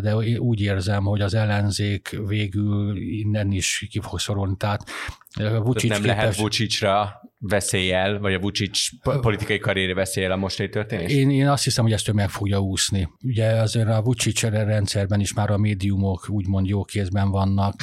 de 0.02 0.15
úgy 0.38 0.62
érzem, 0.62 1.04
hogy 1.04 1.22
az 1.22 1.34
ellenzék 1.34 2.20
végül 2.28 2.70
innen 2.95 3.51
is 3.51 3.88
ki 3.89 3.99
fog 3.99 4.19
szorulni. 4.19 4.57
Tehát 4.57 4.89
Vucic 5.38 5.89
nem 5.89 6.02
képes... 6.02 6.15
lehet 6.15 6.36
Vucicra 6.36 7.20
veszélyel, 7.44 8.20
vagy 8.20 8.34
a 8.34 8.39
Vucic 8.39 8.80
politikai 9.22 9.60
karriere 9.60 9.94
veszélyel 9.94 10.32
a 10.32 10.36
mostani 10.36 10.70
történés? 10.70 11.12
Én, 11.12 11.30
én 11.30 11.48
azt 11.48 11.63
hiszem, 11.63 11.84
hogy 11.84 11.94
ezt 11.94 12.10
ő 12.10 12.12
meg 12.12 12.30
fogja 12.30 12.60
úszni. 12.60 13.10
Ugye 13.24 13.46
azért 13.46 13.88
a 13.88 14.02
Vucic 14.02 14.41
rendszerben 14.41 15.20
is 15.20 15.34
már 15.34 15.50
a 15.50 15.58
médiumok 15.58 16.30
úgymond 16.30 16.67
jó 16.67 16.84
kézben 16.84 17.30
vannak, 17.30 17.74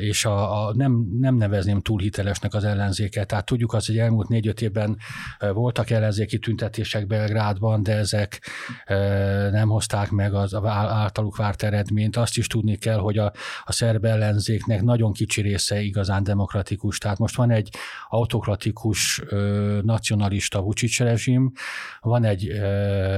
és 0.00 0.24
a, 0.24 0.66
a 0.66 0.74
nem, 0.74 1.06
nem 1.20 1.34
nevezném 1.36 1.80
túl 1.80 2.00
hitelesnek 2.00 2.54
az 2.54 2.64
ellenzéket. 2.64 3.26
Tehát 3.26 3.44
tudjuk 3.44 3.72
azt, 3.72 3.86
hogy 3.86 3.98
elmúlt 3.98 4.28
négy-öt 4.28 4.62
évben 4.62 4.96
voltak 5.38 5.90
ellenzéki 5.90 6.38
tüntetések 6.38 7.06
Belgrádban, 7.06 7.82
de 7.82 7.96
ezek 7.96 8.40
nem 9.50 9.68
hozták 9.68 10.10
meg 10.10 10.34
az 10.34 10.54
általuk 10.64 11.36
várt 11.36 11.62
eredményt. 11.62 12.16
Azt 12.16 12.36
is 12.36 12.46
tudni 12.46 12.76
kell, 12.76 12.98
hogy 12.98 13.18
a, 13.18 13.32
a 13.64 13.72
szerb 13.72 14.04
ellenzéknek 14.04 14.82
nagyon 14.82 15.12
kicsi 15.12 15.40
része 15.40 15.80
igazán 15.80 16.24
demokratikus. 16.34 16.98
Tehát 16.98 17.18
most 17.18 17.36
van 17.36 17.50
egy 17.50 17.68
autokratikus 18.08 19.22
nacionalista 19.82 20.62
Vucic 20.62 20.98
rezsim, 20.98 21.52
van 22.00 22.24
egy 22.24 22.48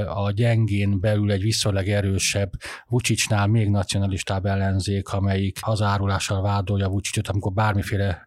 a 0.06 0.30
gyengén 0.30 1.00
belül 1.00 1.30
egy 1.30 1.42
viszonylag 1.42 1.88
erősebb 1.88 2.50
Vucicnál 2.86 3.46
még 3.46 3.70
nacionalistább 3.70 4.46
ellenzék, 4.46 5.08
amelyik 5.08 5.58
hazárulással 5.60 6.42
vádolja 6.42 6.88
Vucicot, 6.88 7.28
amikor 7.28 7.52
bármiféle 7.52 8.24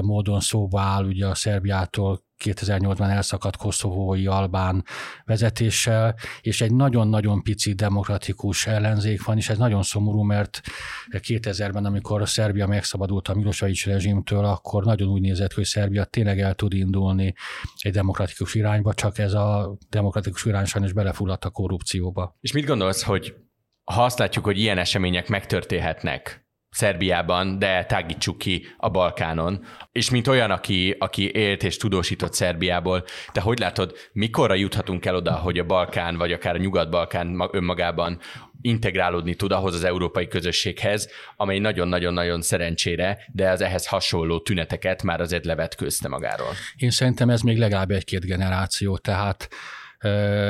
módon 0.00 0.40
szóba 0.40 0.80
áll 0.80 1.04
ugye 1.04 1.26
a 1.26 1.34
Szerbiától 1.34 2.25
2008-ban 2.44 3.10
elszakadt 3.10 3.56
koszovói 3.56 4.26
albán 4.26 4.84
vezetéssel, 5.24 6.14
és 6.40 6.60
egy 6.60 6.74
nagyon-nagyon 6.74 7.42
pici 7.42 7.72
demokratikus 7.72 8.66
ellenzék 8.66 9.24
van, 9.24 9.36
és 9.36 9.48
ez 9.48 9.58
nagyon 9.58 9.82
szomorú, 9.82 10.22
mert 10.22 10.60
2000-ben, 11.10 11.84
amikor 11.84 12.20
a 12.20 12.26
Szerbia 12.26 12.66
megszabadult 12.66 13.28
a 13.28 13.34
Milosevic 13.34 13.84
rezsimtől, 13.84 14.44
akkor 14.44 14.84
nagyon 14.84 15.08
úgy 15.08 15.20
nézett, 15.20 15.52
hogy 15.52 15.64
Szerbia 15.64 16.04
tényleg 16.04 16.40
el 16.40 16.54
tud 16.54 16.72
indulni 16.72 17.34
egy 17.80 17.92
demokratikus 17.92 18.54
irányba, 18.54 18.94
csak 18.94 19.18
ez 19.18 19.32
a 19.32 19.76
demokratikus 19.88 20.44
irány 20.44 20.64
sajnos 20.64 20.92
belefulladt 20.92 21.44
a 21.44 21.50
korrupcióba. 21.50 22.36
És 22.40 22.52
mit 22.52 22.66
gondolsz, 22.66 23.02
hogy 23.02 23.34
ha 23.84 24.04
azt 24.04 24.18
látjuk, 24.18 24.44
hogy 24.44 24.58
ilyen 24.58 24.78
események 24.78 25.28
megtörténhetnek, 25.28 26.45
Szerbiában, 26.76 27.58
de 27.58 27.84
tágítsuk 27.84 28.38
ki 28.38 28.66
a 28.76 28.88
Balkánon. 28.88 29.64
És 29.92 30.10
mint 30.10 30.26
olyan, 30.26 30.50
aki, 30.50 30.96
aki 30.98 31.30
élt 31.30 31.62
és 31.62 31.76
tudósított 31.76 32.32
Szerbiából, 32.32 33.04
te 33.32 33.40
hogy 33.40 33.58
látod, 33.58 33.96
mikorra 34.12 34.54
juthatunk 34.54 35.06
el 35.06 35.16
oda, 35.16 35.32
hogy 35.32 35.58
a 35.58 35.64
Balkán, 35.64 36.16
vagy 36.16 36.32
akár 36.32 36.54
a 36.54 36.58
Nyugat-Balkán 36.58 37.48
önmagában 37.52 38.18
integrálódni 38.60 39.34
tud 39.34 39.52
ahhoz 39.52 39.74
az 39.74 39.84
európai 39.84 40.28
közösséghez, 40.28 41.08
amely 41.36 41.58
nagyon-nagyon-nagyon 41.58 42.42
szerencsére, 42.42 43.18
de 43.32 43.50
az 43.50 43.60
ehhez 43.60 43.86
hasonló 43.86 44.40
tüneteket 44.40 45.02
már 45.02 45.20
azért 45.20 45.44
levetkőzte 45.44 46.08
magáról. 46.08 46.52
Én 46.76 46.90
szerintem 46.90 47.30
ez 47.30 47.40
még 47.40 47.58
legalább 47.58 47.90
egy-két 47.90 48.24
generáció, 48.24 48.96
tehát 48.96 49.48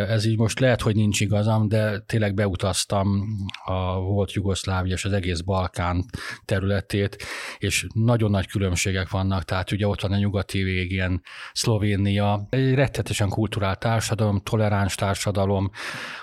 ez 0.09 0.25
így 0.25 0.39
most 0.39 0.61
lehet, 0.61 0.81
hogy 0.81 0.95
nincs 0.95 1.21
igazam, 1.21 1.69
de 1.69 1.99
tényleg 1.99 2.35
beutaztam 2.35 3.27
a 3.65 4.01
volt 4.01 4.33
Jugoszlávia 4.33 4.95
és 4.95 5.05
az 5.05 5.13
egész 5.13 5.41
Balkán 5.41 6.05
területét, 6.45 7.17
és 7.59 7.87
nagyon 7.95 8.31
nagy 8.31 8.47
különbségek 8.47 9.11
vannak, 9.11 9.45
tehát 9.45 9.73
ugye 9.73 9.87
ott 9.87 10.01
van 10.01 10.13
a 10.13 10.17
nyugati 10.17 10.63
végén 10.63 11.21
Szlovénia, 11.53 12.47
egy 12.51 12.75
rettetesen 12.75 13.29
kulturált 13.29 13.79
társadalom, 13.79 14.41
toleráns 14.41 14.95
társadalom, 14.95 15.71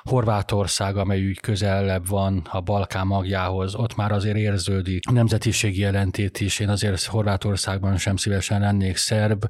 Horvátország, 0.04 0.98
amely 0.98 1.28
úgy 1.28 1.40
közelebb 1.40 2.08
van 2.08 2.48
a 2.52 2.62
Balkán 2.62 3.08
magjához, 3.08 3.76
ott 3.76 3.96
már 3.96 4.12
azért 4.12 4.38
érződik 4.38 5.10
nemzetiségi 5.10 5.80
jelentét 5.80 6.40
is, 6.40 6.60
én 6.60 6.70
azért 6.70 7.04
Horvátországban 7.04 7.98
sem 7.98 8.16
szívesen 8.16 8.60
lennék 8.60 8.98
szerb, 8.98 9.46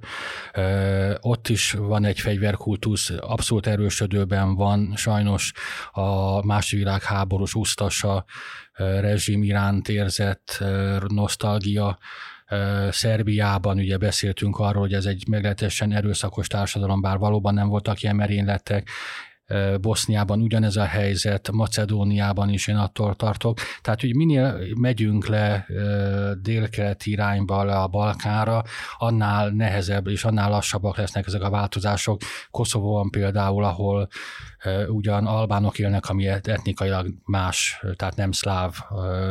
ott 1.20 1.48
is 1.50 1.72
van 1.72 2.06
egy 2.06 2.20
fegyverkultusz, 2.20 3.12
abszolút 3.20 3.68
erősödőben 3.74 4.56
van. 4.56 4.94
Sajnos 4.96 5.52
a 5.92 6.46
második 6.46 6.84
világháborús 6.84 7.56
úsztasa 7.56 8.26
rezsim 8.78 9.44
iránt 9.44 9.90
érzett 9.90 10.64
nosztalgia, 11.08 11.98
Szerbiában 12.90 13.78
ugye 13.78 13.98
beszéltünk 13.98 14.58
arról, 14.58 14.82
hogy 14.82 14.94
ez 14.94 15.06
egy 15.06 15.28
meglehetősen 15.28 15.92
erőszakos 15.92 16.48
társadalom, 16.48 17.02
bár 17.02 17.18
valóban 17.18 17.54
nem 17.54 17.68
voltak 17.68 18.02
ilyen 18.02 18.16
merényletek, 18.16 18.90
Boszniában 19.82 20.42
ugyanez 20.42 20.76
a 20.76 20.86
helyzet, 20.86 21.52
Macedóniában 21.52 22.50
is 22.50 22.68
én 22.68 22.76
attól 22.76 23.16
tartok. 23.16 23.60
Tehát, 23.82 24.02
hogy 24.02 24.16
minél 24.16 24.58
megyünk 24.80 25.28
le 25.28 25.66
délkeleti 26.42 27.12
irányba, 27.12 27.64
le 27.64 27.76
a 27.76 27.88
Balkára, 27.88 28.64
annál 28.98 29.50
nehezebb 29.50 30.08
és 30.08 30.24
annál 30.24 30.50
lassabbak 30.50 30.98
lesznek 30.98 31.28
ezek 31.28 31.42
a 31.42 31.50
változások. 31.50 32.22
Koszovóban 32.52 33.10
például, 33.10 33.64
ahol 33.64 34.08
ugyan 34.88 35.26
albánok 35.26 35.80
élnek, 35.80 36.10
ami 36.10 36.28
etnikailag 36.28 37.08
más, 37.26 37.82
tehát 37.96 38.16
nem 38.16 38.32
szláv 38.32 38.76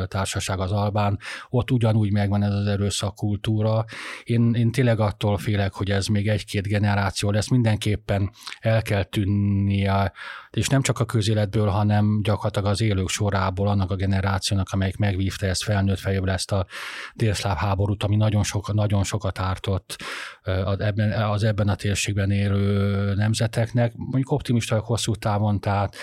társaság 0.07 0.61
az 0.61 0.73
albán, 0.73 1.19
ott 1.49 1.71
ugyanúgy 1.71 2.13
megvan 2.13 2.43
ez 2.43 2.53
az 2.53 2.67
erőszakkultúra. 2.67 3.85
Én, 4.25 4.55
én 4.55 4.73
tényleg 4.73 5.01
attól 5.01 5.39
félek, 5.39 5.73
hogy 5.73 5.91
ez 5.91 6.07
még 6.07 6.29
egy-két 6.29 6.67
generáció 6.67 7.31
lesz, 7.31 7.49
mindenképpen 7.49 8.31
el 8.61 8.83
kell 8.83 9.03
tűnnie 9.03 10.13
és 10.53 10.67
nem 10.69 10.83
csak 10.83 10.99
a 10.99 11.05
közéletből, 11.05 11.69
hanem 11.69 12.21
gyakorlatilag 12.23 12.69
az 12.69 12.81
élők 12.81 13.09
sorából, 13.09 13.69
annak 13.69 13.91
a 13.91 13.97
generációnak, 13.97 14.69
amelyik 14.71 14.97
megvívta 14.97 15.47
ezt 15.47 15.63
felnőtt 15.63 15.99
fejéből 15.99 16.31
ezt 16.31 16.53
a 16.53 16.67
délszláv 17.15 17.57
háborút, 17.57 18.03
ami 18.03 18.17
nagyon, 18.17 18.43
sok, 18.43 18.73
nagyon 18.73 19.05
sokat 19.05 19.39
ártott 19.39 19.97
az 20.43 20.81
ebben, 20.81 21.13
az 21.31 21.45
ebben 21.45 21.69
a 21.69 21.75
térségben 21.75 22.31
élő 22.31 23.15
nemzeteknek. 23.15 23.93
Mondjuk 23.97 24.31
optimista 24.31 24.79
hosszú 24.79 25.15
távon, 25.15 25.61
tehát 25.61 25.97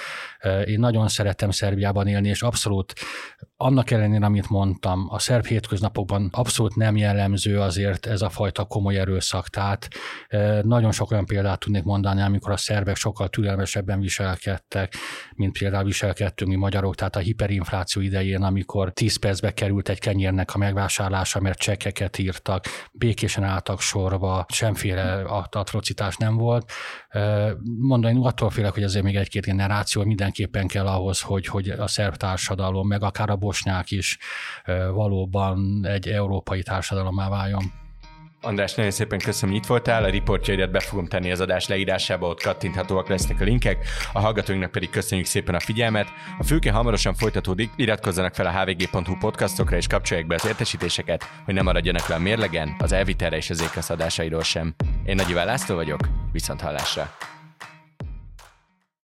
én 0.65 0.79
nagyon 0.79 1.07
szeretem 1.07 1.51
Szerbiában 1.51 2.07
élni, 2.07 2.27
és 2.27 2.41
abszolút 2.41 2.93
annak 3.61 3.91
ellenére, 3.91 4.25
amit 4.25 4.49
mondtam, 4.49 5.07
a 5.09 5.19
szerb 5.19 5.45
hétköznapokban 5.45 6.29
abszolút 6.31 6.75
nem 6.75 6.97
jellemző 6.97 7.59
azért 7.59 8.05
ez 8.05 8.21
a 8.21 8.29
fajta 8.29 8.63
komoly 8.63 8.97
erőszak. 8.99 9.47
Tehát 9.47 9.87
nagyon 10.61 10.91
sok 10.91 11.11
olyan 11.11 11.25
példát 11.25 11.59
tudnék 11.59 11.83
mondani, 11.83 12.21
amikor 12.21 12.51
a 12.51 12.57
szerbek 12.57 12.95
sokkal 12.95 13.27
türelmesebben 13.27 13.99
viselkedtek, 13.99 14.93
mint 15.35 15.57
például 15.57 15.83
viselkedtünk 15.83 16.51
mi 16.51 16.57
magyarok, 16.57 16.95
tehát 16.95 17.15
a 17.15 17.19
hiperinfláció 17.19 18.01
idején, 18.01 18.43
amikor 18.43 18.91
10 18.93 19.15
percbe 19.15 19.51
került 19.51 19.89
egy 19.89 19.99
kenyérnek 19.99 20.53
a 20.53 20.57
megvásárlása, 20.57 21.39
mert 21.39 21.59
csekkeket 21.59 22.17
írtak, 22.17 22.65
békésen 22.91 23.43
álltak 23.43 23.81
sorba, 23.81 24.45
semféle 24.53 25.21
atrocitás 25.49 26.17
nem 26.17 26.35
volt. 26.35 26.71
Mondani, 27.79 28.19
attól 28.25 28.49
félek, 28.49 28.73
hogy 28.73 28.83
azért 28.83 29.03
még 29.03 29.15
egy-két 29.15 29.45
generáció 29.45 30.03
mindenképpen 30.03 30.67
kell 30.67 30.87
ahhoz, 30.87 31.21
hogy, 31.21 31.45
hogy 31.45 31.69
a 31.69 31.87
szerb 31.87 32.15
társadalom, 32.15 32.87
meg 32.87 33.03
akár 33.03 33.29
a 33.29 33.35
bosnyák 33.35 33.91
is 33.91 34.17
valóban 34.93 35.85
egy 35.85 36.07
európai 36.07 36.61
társadalommá 36.61 37.29
váljon. 37.29 37.63
András, 38.41 38.73
nagyon 38.73 38.91
szépen 38.91 39.19
köszönöm, 39.19 39.55
hogy 39.55 39.63
itt 39.63 39.69
voltál. 39.69 40.03
A 40.03 40.09
riportjaidat 40.09 40.71
be 40.71 40.79
fogom 40.79 41.07
tenni 41.07 41.31
az 41.31 41.39
adás 41.39 41.67
leírásába, 41.67 42.27
ott 42.27 42.41
kattinthatóak 42.41 43.07
lesznek 43.07 43.41
a 43.41 43.43
linkek. 43.43 43.87
A 44.13 44.19
hallgatóinknak 44.19 44.71
pedig 44.71 44.89
köszönjük 44.89 45.27
szépen 45.27 45.55
a 45.55 45.59
figyelmet. 45.59 46.07
A 46.37 46.43
fülke 46.43 46.71
hamarosan 46.71 47.13
folytatódik, 47.13 47.71
iratkozzanak 47.75 48.35
fel 48.35 48.45
a 48.45 48.51
hvg.hu 48.51 49.17
podcastokra 49.17 49.77
és 49.77 49.87
kapcsolják 49.87 50.27
be 50.27 50.35
az 50.35 50.45
értesítéseket, 50.45 51.29
hogy 51.45 51.53
ne 51.53 51.61
maradjanak 51.61 52.07
le 52.07 52.15
a 52.15 52.19
mérlegen, 52.19 52.75
az 52.77 52.91
elvitelre 52.91 53.37
és 53.37 53.49
az 53.49 53.61
ékaszadásairól 53.61 54.43
sem. 54.43 54.75
Én 55.05 55.15
Nagy 55.15 55.33
László 55.33 55.75
vagyok, 55.75 55.99
viszont 56.31 56.61
hallásra. 56.61 57.11